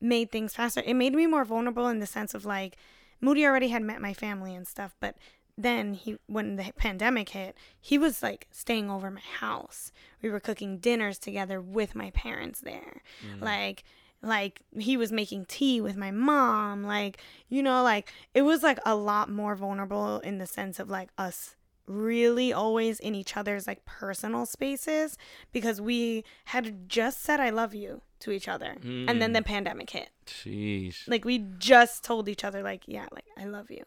[0.01, 0.81] made things faster.
[0.85, 2.77] It made me more vulnerable in the sense of like
[3.21, 5.15] Moody already had met my family and stuff, but
[5.57, 9.91] then he when the pandemic hit, he was like staying over my house.
[10.21, 13.01] We were cooking dinners together with my parents there.
[13.25, 13.41] Mm.
[13.41, 13.83] Like
[14.21, 16.83] like he was making tea with my mom.
[16.83, 20.89] Like, you know, like it was like a lot more vulnerable in the sense of
[20.89, 21.55] like us
[21.87, 25.19] really always in each other's like personal spaces
[25.51, 28.75] because we had just said I love you to each other.
[28.83, 29.45] And then the Mm.
[29.45, 30.09] pandemic hit.
[30.25, 31.07] Jeez.
[31.07, 33.83] Like we just told each other like, yeah, like I love you.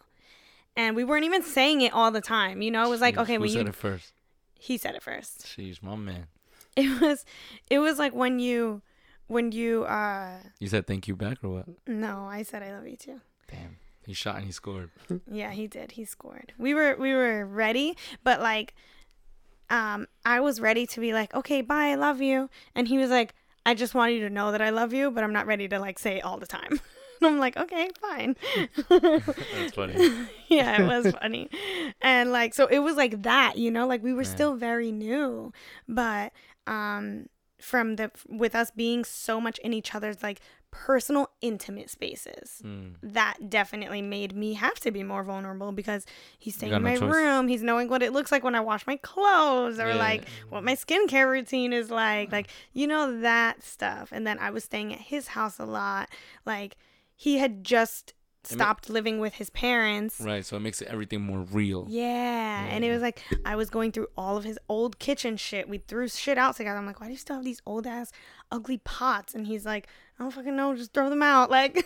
[0.79, 2.63] And we weren't even saying it all the time.
[2.63, 4.13] You know, it was like, okay, when said you it first?
[4.55, 5.45] he said it first.
[5.45, 6.29] Sheesh, my man.
[6.77, 7.25] It was
[7.69, 8.83] it was like when you
[9.27, 11.67] when you uh You said thank you back or what?
[11.89, 13.21] no, I said I love you too.
[13.51, 13.79] Damn.
[14.07, 14.91] He shot and he scored.
[15.31, 15.93] Yeah, he did.
[15.93, 16.53] He scored.
[16.57, 18.75] We were we were ready, but like
[19.71, 23.11] um I was ready to be like, "Okay, bye, I love you." And he was
[23.11, 23.35] like,
[23.67, 25.79] "I just want you to know that I love you, but I'm not ready to
[25.81, 26.81] like say it all the time."
[27.21, 28.37] and I'm like, "Okay, fine."
[28.89, 29.95] That's funny.
[30.49, 31.51] yeah, it was funny.
[32.01, 34.29] And like so it was like that, you know, like we were Yeah.
[34.31, 35.53] still very new,
[35.89, 36.33] but
[36.67, 37.27] um
[37.61, 40.41] from the with us being so much in each other's like
[40.71, 42.97] personal intimate spaces Mm.
[43.03, 46.05] that definitely made me have to be more vulnerable because
[46.39, 47.49] he's staying in my room.
[47.49, 49.95] He's knowing what it looks like when I wash my clothes or Yeah.
[49.97, 52.31] like what my skincare routine is like.
[52.33, 54.11] Like, you know, that stuff.
[54.13, 56.11] And then I was staying at his house a lot.
[56.45, 56.77] Like,
[57.21, 58.15] he had just
[58.45, 60.21] It ma- stopped living with his parents.
[60.21, 61.85] Right, so it makes everything more real.
[61.89, 62.65] Yeah.
[62.71, 65.69] And it was like, I was going through all of his old kitchen shit.
[65.69, 66.79] We threw shit out together.
[66.79, 68.13] I'm like, why do you still have these old ass
[68.53, 69.35] ugly pots?
[69.35, 69.89] And he's like,
[70.19, 70.75] I don't fucking know.
[70.77, 71.51] Just throw them out.
[71.59, 71.77] Like,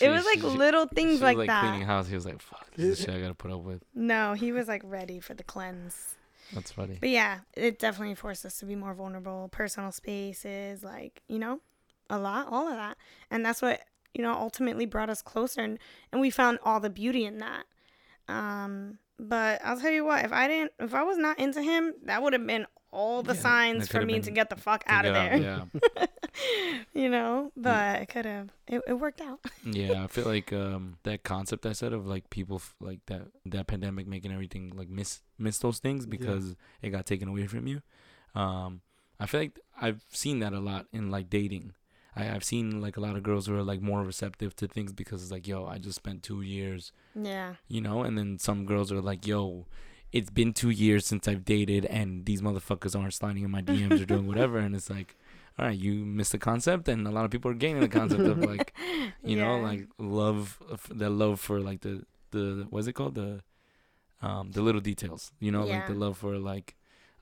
[0.00, 1.60] it was She- like she- little She things was, like, like that.
[1.62, 2.06] cleaning house.
[2.08, 4.68] He was like, "Fuck, this is shit I gotta put up with." No, he was
[4.68, 6.14] like ready for the cleanse.
[6.54, 6.98] That's funny.
[7.00, 9.48] But yeah, it definitely forced us to be more vulnerable.
[9.50, 11.60] Personal spaces, like, you know,
[12.08, 12.96] a lot, all of that.
[13.30, 13.80] And that's what,
[14.16, 15.78] you know, ultimately brought us closer and,
[16.12, 17.64] and we found all the beauty in that.
[18.28, 21.94] Um, but I'll tell you what, if I didn't if I was not into him,
[22.04, 24.82] that would have been all the Yeah, signs for me been- to get the fuck
[24.86, 25.66] out of get there.
[25.96, 26.06] Yeah,
[26.94, 27.52] you know?
[27.56, 29.40] But it could have it, it worked out.
[29.64, 30.04] yeah.
[30.04, 33.66] I feel like um that concept I said of like people f- like that that
[33.66, 36.10] pandemic making everything like miss miss those things Yeah.
[36.10, 37.82] because it got taken away from you.
[38.34, 38.80] Um,
[39.18, 41.72] I feel like I've seen that a lot in like dating.
[42.16, 44.92] I, I've seen like a lot of girls who are like more receptive to things
[44.92, 47.54] because it's like, yo, I just spent two years Yeah.
[47.68, 48.02] you know?
[48.02, 49.66] And then some girls are like yo
[50.12, 54.00] it's been two years since i've dated and these motherfuckers aren't sliding in my dms
[54.00, 54.56] or doing whatever.
[54.58, 55.16] And it's like
[55.58, 58.22] all right you missed the concept and a lot of people are gaining the concept
[58.22, 58.72] of like
[59.24, 60.58] you know like love
[60.88, 63.16] the love for like the the what's it called?
[63.16, 63.42] The
[64.22, 65.64] um the little details you know?
[65.64, 66.76] Like the love for like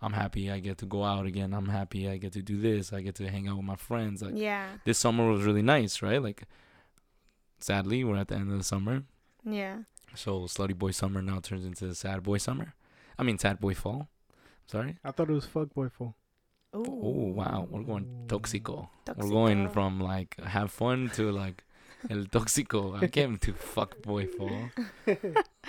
[0.04, 2.92] i'm happy i get to go out again i'm happy i get to do this
[2.92, 4.66] i get to hang out with my friends like Yeah.
[4.84, 6.40] this summer was really nice right like
[7.58, 9.02] sadly we're at the end of the summer
[9.44, 9.78] Yeah.
[10.14, 12.74] so slutty boy summer now turns into sad boy summer.
[13.18, 14.08] I mean sad boy fall.
[14.66, 14.96] Sorry.
[15.04, 16.16] I thought it was fuck boy fall.
[16.72, 16.82] Oh
[17.40, 18.88] wow, we're going toxico.
[19.16, 21.62] We're going from like have fun to like
[22.10, 23.00] el toxico.
[23.02, 24.70] I came to fuck boy fall.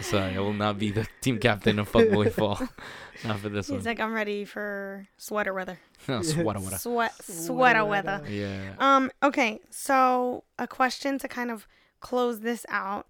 [0.02, 2.60] Sorry, I will not be the team captain of fuck boy fall.
[3.26, 3.84] not for this He's one.
[3.86, 5.80] like, I'm ready for sweater weather.
[6.08, 6.78] No, sweater, weather.
[6.78, 8.22] Sweat Sweater sweater weather.
[8.24, 8.32] weather.
[8.32, 8.74] Yeah.
[8.80, 11.68] Um, okay, so a question to kind of
[12.02, 13.08] close this out.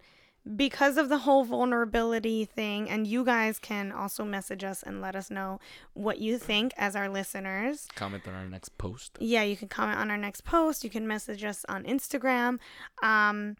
[0.54, 5.16] Because of the whole vulnerability thing, and you guys can also message us and let
[5.16, 5.58] us know
[5.94, 7.88] what you think as our listeners.
[7.96, 9.16] Comment on our next post.
[9.18, 10.84] Yeah, you can comment on our next post.
[10.84, 12.58] You can message us on Instagram.
[13.02, 13.56] Um,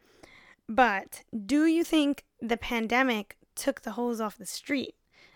[0.68, 4.95] but do you think the pandemic took the hoes off the street?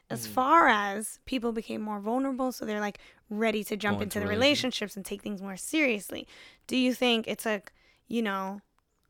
[0.08, 0.30] As Mm.
[0.32, 2.98] far as people became more vulnerable, so they're like
[3.28, 6.26] ready to jump Go into into the relationships and take things more seriously.
[6.66, 7.72] Do you think it took,
[8.08, 8.60] you know,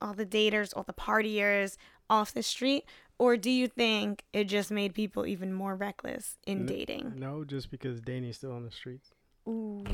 [0.03, 1.77] all the daters, all the partiers
[2.11, 2.85] off the street?
[3.19, 7.13] Or do you think it just made people even more reckless in N- dating?
[7.17, 9.11] No, just because Danny's still on the streets.
[9.49, 9.85] Ooh.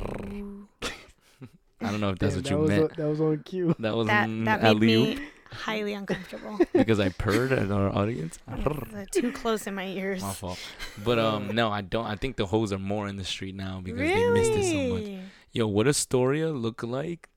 [1.81, 2.83] I don't know if that's Damn, what that you was meant.
[2.83, 3.75] on- that was on cue.
[3.81, 6.59] that was that an that made alley-oop me highly uncomfortable.
[6.73, 8.39] because I purred at our audience.
[9.13, 10.23] Too close in my ears.
[10.23, 10.59] My fault.
[11.05, 12.07] But um, no, I don't.
[12.07, 14.95] I think the hoes are more in the street now because they missed it so
[14.95, 15.25] much.
[15.53, 17.29] Yo, what does Astoria look like?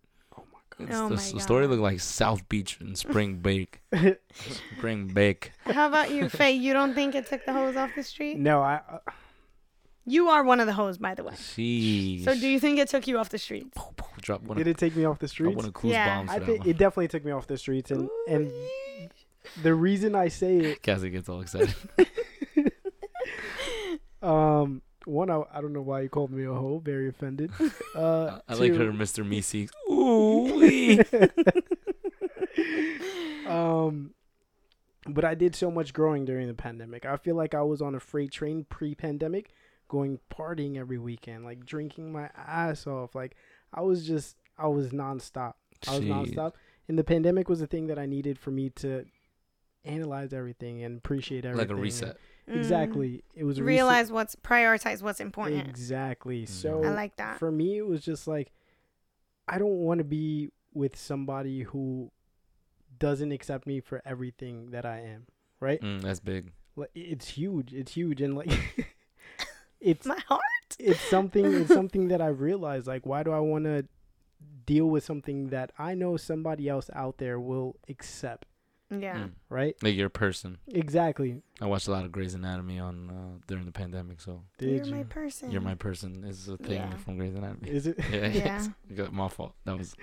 [0.80, 0.90] Oh my.
[0.90, 3.82] It's Oh the my s- Astoria look like South Beach and Spring Break.
[4.78, 5.52] Spring Break.
[5.66, 6.52] How about you, Faye?
[6.54, 8.38] You don't think it took the hoes off the street?
[8.40, 8.82] no, I.
[8.90, 9.00] Uh,
[10.06, 11.34] You are one of the hoes, by the way.
[11.34, 12.24] Sheesh.
[12.24, 13.78] So do you think it took you off the streets?
[14.22, 14.58] drop one?
[14.58, 15.56] did Of, it take me off the drop streets?
[15.56, 16.18] one of Cool's Yeah.
[16.18, 18.52] bombs I think it definitely took me off the streets, and and
[19.64, 21.76] the reason I say it, Cassie gets all excited.
[24.22, 26.82] um, one, I, I don't know why you called me a hoe.
[26.84, 27.52] Very offended.
[27.96, 29.26] Uh, I two, like her, Mr.
[29.26, 29.68] Meese.
[29.90, 31.04] Ooh.
[33.50, 34.14] um,
[35.08, 37.06] but I did so much growing during the pandemic.
[37.06, 39.52] I feel like I was on a freight train pre-pandemic,
[39.88, 43.16] going partying every weekend, like drinking my ass off.
[43.16, 43.36] Like
[43.74, 45.54] I was just, I was nonstop.
[45.88, 46.54] I was nonstop,
[46.88, 49.06] and the pandemic was a thing that I needed for me to
[49.84, 51.70] analyze everything and appreciate everything.
[51.70, 52.10] Like a reset.
[52.10, 52.18] And,
[52.58, 53.24] Exactly.
[53.36, 53.78] It was a reset- Mm.
[53.78, 55.68] Realize what's prioritize what's important.
[55.68, 56.44] Exactly.
[56.44, 56.50] Mhm.
[56.50, 57.38] So I like that.
[57.40, 58.52] for me, it was just like,
[59.48, 62.12] I don't want to be with somebody who
[63.00, 65.26] doesn't accept me for everything that I am.
[65.60, 65.82] Right?
[65.82, 66.52] Mm, that's big.
[66.76, 67.74] Like it's huge.
[67.74, 68.50] It's huge, and like
[69.80, 70.42] it's My heart.
[70.80, 72.88] it's something it's something that I realized.
[72.88, 73.86] Like, why do I want to
[74.66, 78.46] deal with something that I know somebody else out there will accept?
[78.92, 79.16] Yeah.
[79.18, 79.32] Mm.
[79.50, 79.76] Right?
[79.84, 80.58] Like you're a person.
[80.68, 81.42] Exactly.
[81.62, 84.86] I watched a lot of Grey's Anatomy on uh, during the pandemic, so Did You're
[84.86, 84.96] you?
[84.96, 85.52] my person.
[85.52, 86.98] you're my person is a thing Yeah.
[86.98, 87.70] from Grey's Anatomy.
[87.70, 88.66] Is it Yeah, Yeah.
[88.90, 89.54] You got my fault.
[89.66, 89.96] That was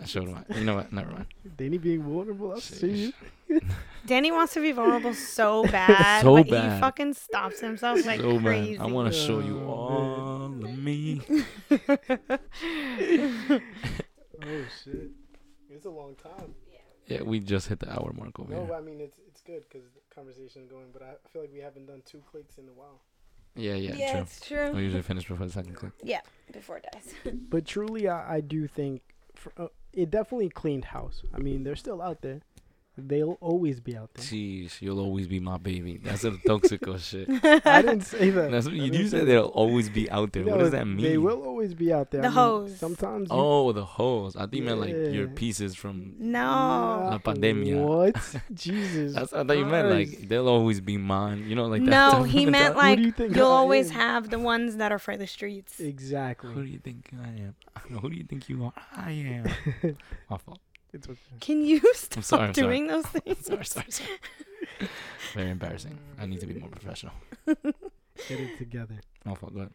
[0.00, 0.44] I showed him.
[0.56, 0.92] You know what?
[0.92, 1.26] Never mind.
[1.56, 2.54] Danny being vulnerable?
[2.54, 3.12] I see
[3.48, 3.60] you.
[4.06, 6.74] Danny wants to be vulnerable so bad, So but bad.
[6.74, 8.78] he fucking stops himself like so crazy.
[8.78, 11.20] man, I want to show you Oh, all of me.
[14.44, 15.10] Oh shit!
[15.70, 16.54] It's a long time.
[17.06, 18.74] Yeah, we just hit the hour mark over No, here.
[18.74, 21.60] I mean it's it's good because the conversation is going, but I feel like we
[21.60, 23.00] haven't done two clicks in a while.
[23.54, 24.20] Yeah, yeah, yeah, true.
[24.22, 24.70] it's true.
[24.72, 25.92] We usually finish before the second click.
[26.02, 26.20] Yeah,
[26.52, 27.14] before it dies.
[27.50, 29.02] But truly, I, I do think
[29.34, 31.22] for, uh, it definitely cleaned house.
[31.34, 32.40] I mean, they're still out there.
[32.96, 34.22] They'll always be out there.
[34.22, 35.96] Jeez, you'll always be my baby.
[36.02, 37.26] That's a toxic shit.
[37.64, 38.50] I didn't say that.
[38.50, 40.44] That's what you, didn't you say said they'll always be out there.
[40.44, 41.02] No, what does that mean?
[41.02, 42.20] They will always be out there.
[42.20, 42.78] The I mean, hoes.
[42.78, 43.28] Sometimes.
[43.30, 44.36] Oh, the hoes.
[44.36, 46.14] I think you meant like your pieces from.
[46.18, 47.08] No.
[47.12, 47.82] La pandemia.
[47.82, 48.36] What?
[48.54, 49.14] Jesus.
[49.14, 51.48] That's what I thought you meant like they'll always be mine.
[51.48, 51.90] You know, like that.
[51.90, 53.96] no, he meant like you think you'll always am?
[53.96, 55.80] have the ones that are for the streets.
[55.80, 56.52] Exactly.
[56.52, 57.54] Who do you think I am?
[58.00, 58.72] Who do you think you are?
[58.94, 59.96] I am.
[60.28, 60.60] My fault.
[60.92, 61.18] It's okay.
[61.40, 62.66] Can you stop sorry, I'm sorry.
[62.66, 63.46] doing those things?
[63.46, 64.10] Sorry, sorry, sorry.
[65.34, 65.98] Very embarrassing.
[66.20, 67.14] I need to be more professional.
[67.46, 68.96] Get it together.
[69.24, 69.54] My fault.
[69.54, 69.72] Go ahead.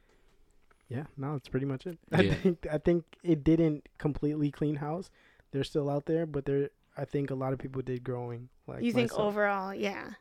[0.90, 1.98] Yeah, no, that's pretty much it.
[2.12, 2.34] I Yeah.
[2.36, 5.10] think I think it didn't completely clean house.
[5.52, 8.50] They're still out there, but they're I think a lot of people did growing.
[8.68, 9.28] Like you think myself.
[9.34, 10.12] overall, yeah.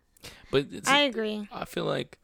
[0.51, 1.47] But it's, I agree.
[1.53, 2.19] I feel like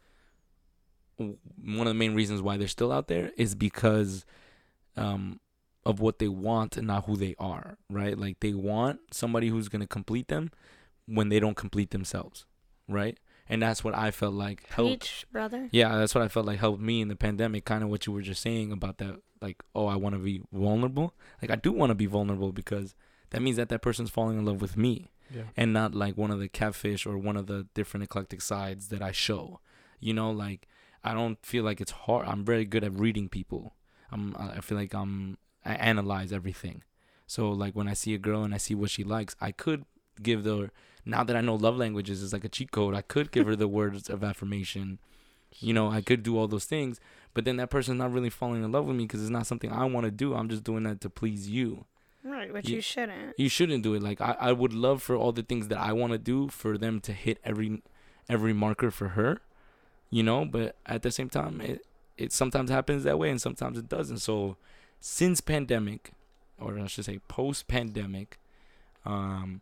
[1.18, 4.24] w- one of the main reasons why they're still out there is because
[4.96, 5.38] um,
[5.84, 8.16] of what they want and not who they are, right?
[8.18, 10.50] Like they want somebody who's going to complete them
[11.06, 12.46] when they don't complete themselves,
[12.88, 13.18] right?
[13.48, 15.00] And that's what I felt like helped.
[15.00, 15.68] Preach, brother.
[15.72, 17.64] Yeah, that's what I felt like helped me in the pandemic.
[17.64, 20.40] Kind of what you were just saying about that, like, oh, I want to be
[20.52, 21.14] vulnerable.
[21.42, 22.94] Like I do want to be vulnerable because
[23.30, 25.42] that means that that person's falling in love with me Yeah.
[25.56, 29.02] and not like one of the catfish or one of the different eclectic sides that
[29.02, 29.58] I show.
[29.98, 30.68] You know, like
[31.02, 32.28] I don't feel like it's hard.
[32.28, 33.74] I'm very good at reading people.
[34.12, 36.82] I'm I feel like I'm I analyze everything.
[37.26, 39.84] So like when I see a girl and I see what she likes, I could
[40.22, 40.70] give the
[41.04, 42.94] now that I know love languages is like a cheat code.
[42.94, 44.98] I could give her the words of affirmation.
[45.58, 46.98] You know, I could do all those things,
[47.34, 49.70] but then that person's not really falling in love with me because it's not something
[49.72, 50.34] I want to do.
[50.34, 51.84] I'm just doing that to please you
[52.24, 53.34] Right, which You- you shouldn't.
[53.38, 55.92] you shouldn't do it like i, I would love for all the things that i
[55.92, 57.82] want to do for them to hit every
[58.28, 59.40] every marker for her
[60.08, 61.84] you know but at the same time it
[62.16, 64.56] it sometimes happens that way and sometimes it doesn't so
[65.04, 66.12] since pandemic
[66.58, 68.38] or i should say post pandemic
[69.04, 69.60] um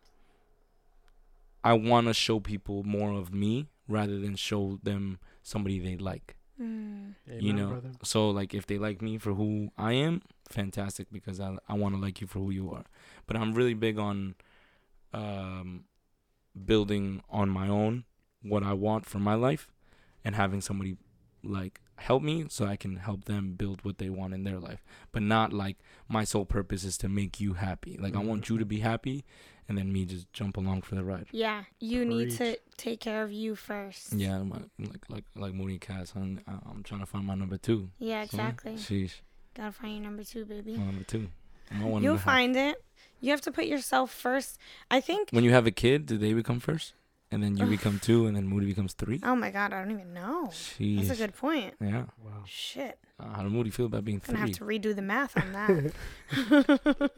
[1.63, 6.35] i want to show people more of me rather than show them somebody they like
[6.61, 7.15] Mm.
[7.27, 7.91] you Amen, know brother.
[8.03, 11.95] so like if they like me for who i am fantastic because i, I want
[11.95, 12.83] to like you for who you are
[13.25, 14.35] but i'm really big on
[15.11, 15.85] um
[16.65, 18.03] building on my own
[18.43, 19.71] what i want for my life
[20.23, 20.97] and having somebody
[21.43, 24.83] like help me so i can help them build what they want in their life
[25.11, 25.77] but not like
[26.07, 28.27] my sole purpose is to make you happy like i mm-hmm.
[28.27, 29.23] want you to be happy
[29.69, 33.23] and then me just jump along for the ride Yeah, you need to take care
[33.23, 34.11] of you first.
[34.11, 37.89] yeah my, like like like moody Cass, I'm, I'm trying to find my number two
[37.97, 38.73] Yeah, So, exactly.
[38.73, 39.21] sheesh
[39.55, 40.75] Gotta find your number two, baby.
[40.75, 41.29] my number two
[41.71, 42.83] I'm one You'll find it.
[43.21, 44.57] You have to put yourself first.
[44.89, 45.29] I think.
[45.31, 46.93] when you have a kid, do they become first?
[47.33, 49.19] And then you become two, and then Moody becomes three?
[49.23, 50.47] Oh my god, I don't even know.
[50.51, 51.07] Sheesh.
[51.07, 51.75] That's a good point.
[51.79, 52.03] Yeah.
[52.23, 52.43] Wow.
[52.45, 54.35] Shit, Uh, how does Moody feel about being three?
[54.35, 54.75] gonna three?
[54.75, 55.93] have to redo the math on that.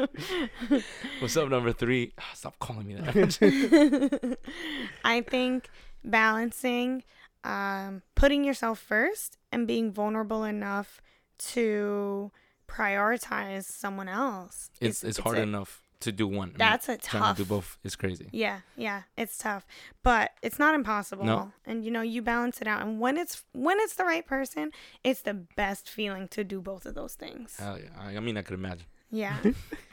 [1.20, 2.14] What's up, number three?
[2.20, 4.38] Ah, Stop calling me that.
[5.04, 5.70] I think
[6.04, 7.04] balancing,
[7.44, 11.02] um, putting yourself first and being vulnerable enough
[11.40, 12.32] to
[12.68, 14.70] prioritize someone else.
[14.82, 16.50] it's it's hard a- enough to do one.
[16.50, 17.38] I mean, That's a trying tough.
[17.38, 18.30] to do both is crazy.
[18.32, 19.66] Yeah, yeah, it's tough,
[20.04, 21.26] but it's not impossible.
[21.26, 21.52] No.
[21.66, 24.72] And you know, you balance it out, and when it's when it's the right person,
[25.04, 27.58] it's the best feeling to do both of those things.
[27.58, 27.90] Hell yeah.
[28.00, 28.86] I, I mean, I could imagine.
[29.12, 29.38] Yeah.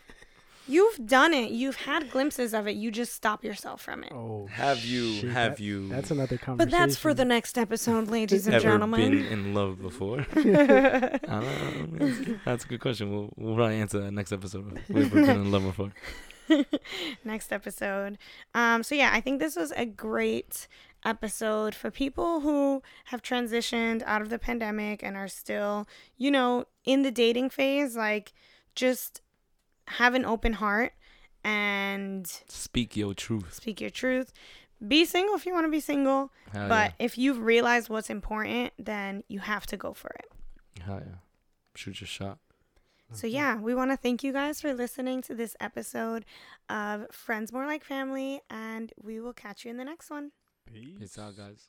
[0.71, 1.51] You've done it.
[1.51, 2.77] You've had glimpses of it.
[2.77, 4.13] You just stop yourself from it.
[4.13, 6.71] Oh, Have you shit, have that- you That's another conversation.
[6.71, 9.11] But that's for the next episode, ladies and ever gentlemen.
[9.11, 10.27] been in love before?
[10.31, 12.07] I don't know.
[12.07, 13.11] That's, that's a good question.
[13.11, 14.81] We'll we'll probably answer that next episode.
[14.89, 15.93] We've been in love before.
[17.25, 18.19] next episode.
[18.55, 20.67] Um, so yeah, I think this was a great
[21.05, 25.87] episode for people who have transitioned out of the pandemic and are still,
[26.19, 27.97] you know, in the dating phase.
[27.97, 28.33] Like,
[28.75, 29.21] just
[29.91, 30.93] have an open heart
[31.45, 33.55] and Speak your truth.
[33.55, 34.33] speak your truth.
[34.87, 38.73] Be single if you want to be single, Hell but if you've realized what's important,
[38.79, 40.81] then you have to go for it.
[40.83, 41.17] Hell yeah.
[41.75, 42.39] Shoot your shot.
[43.13, 46.25] So yeah, we want to thank you guys for listening to this episode
[46.69, 50.31] of Friends More Like Family, and we will catch you in the next one.
[50.73, 50.97] Peace.
[50.99, 51.69] Peace out, guys.